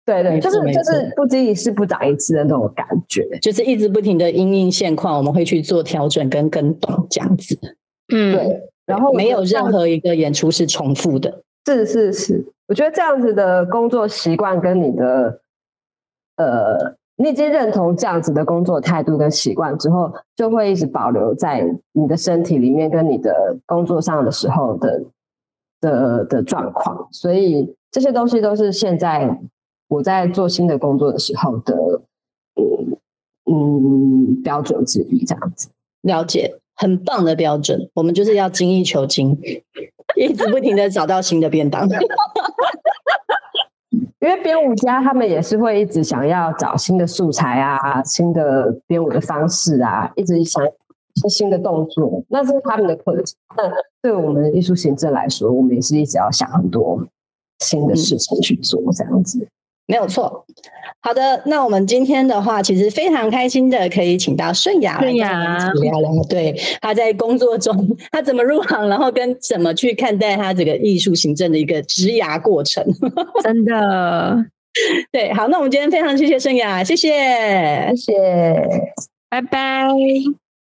[0.04, 7.56] 对对，就是就是不经一事不长一智的那种感觉，就是一直不停的因应现况，我们会去做调整跟跟动这样子。
[8.12, 11.42] 嗯，对，然后没有任何一个演出是重复的。
[11.66, 15.40] 是是是，我觉得这样子的工作习惯跟你的，
[16.36, 25.00] 呃，你已经认同这样子的工作态度跟习惯之后，就会一直保留在你的身体里面，跟你的工作上的时候的
[25.80, 27.74] 的的状况，所以。
[27.92, 29.36] 这些东西都是现在
[29.88, 31.74] 我在做新的工作的时候的，
[32.54, 32.96] 嗯
[33.50, 35.70] 嗯标准之一，这样子
[36.02, 37.90] 了解，很棒的标准。
[37.94, 39.36] 我们就是要精益求精，
[40.14, 41.88] 一直不停的找到新的便当。
[44.20, 50.64] 因为编舞家他们也是会一直想要找新的素材啊，新的编舞的方式啊，一直想
[51.28, 53.24] 新的动作，那是他们的课程。
[53.56, 53.64] 那
[54.02, 57.06] 对我们艺术行政来说，我们也是一直要想很多。
[57.62, 59.46] 新的事情去做，这样子
[59.86, 60.46] 没有错。
[61.02, 72.82] 好的，那我们今天的话，其实非常开心的可以请到顺雅，顺雅聊聊，对他在工作中他怎么入行，然后跟怎么去看待他这个艺术行政的一个职涯过程。
[73.44, 74.42] 真的，
[75.12, 77.10] 对，好，那我们今天非常谢谢顺雅，谢谢，
[77.94, 78.94] 谢谢，
[79.28, 79.90] 拜拜。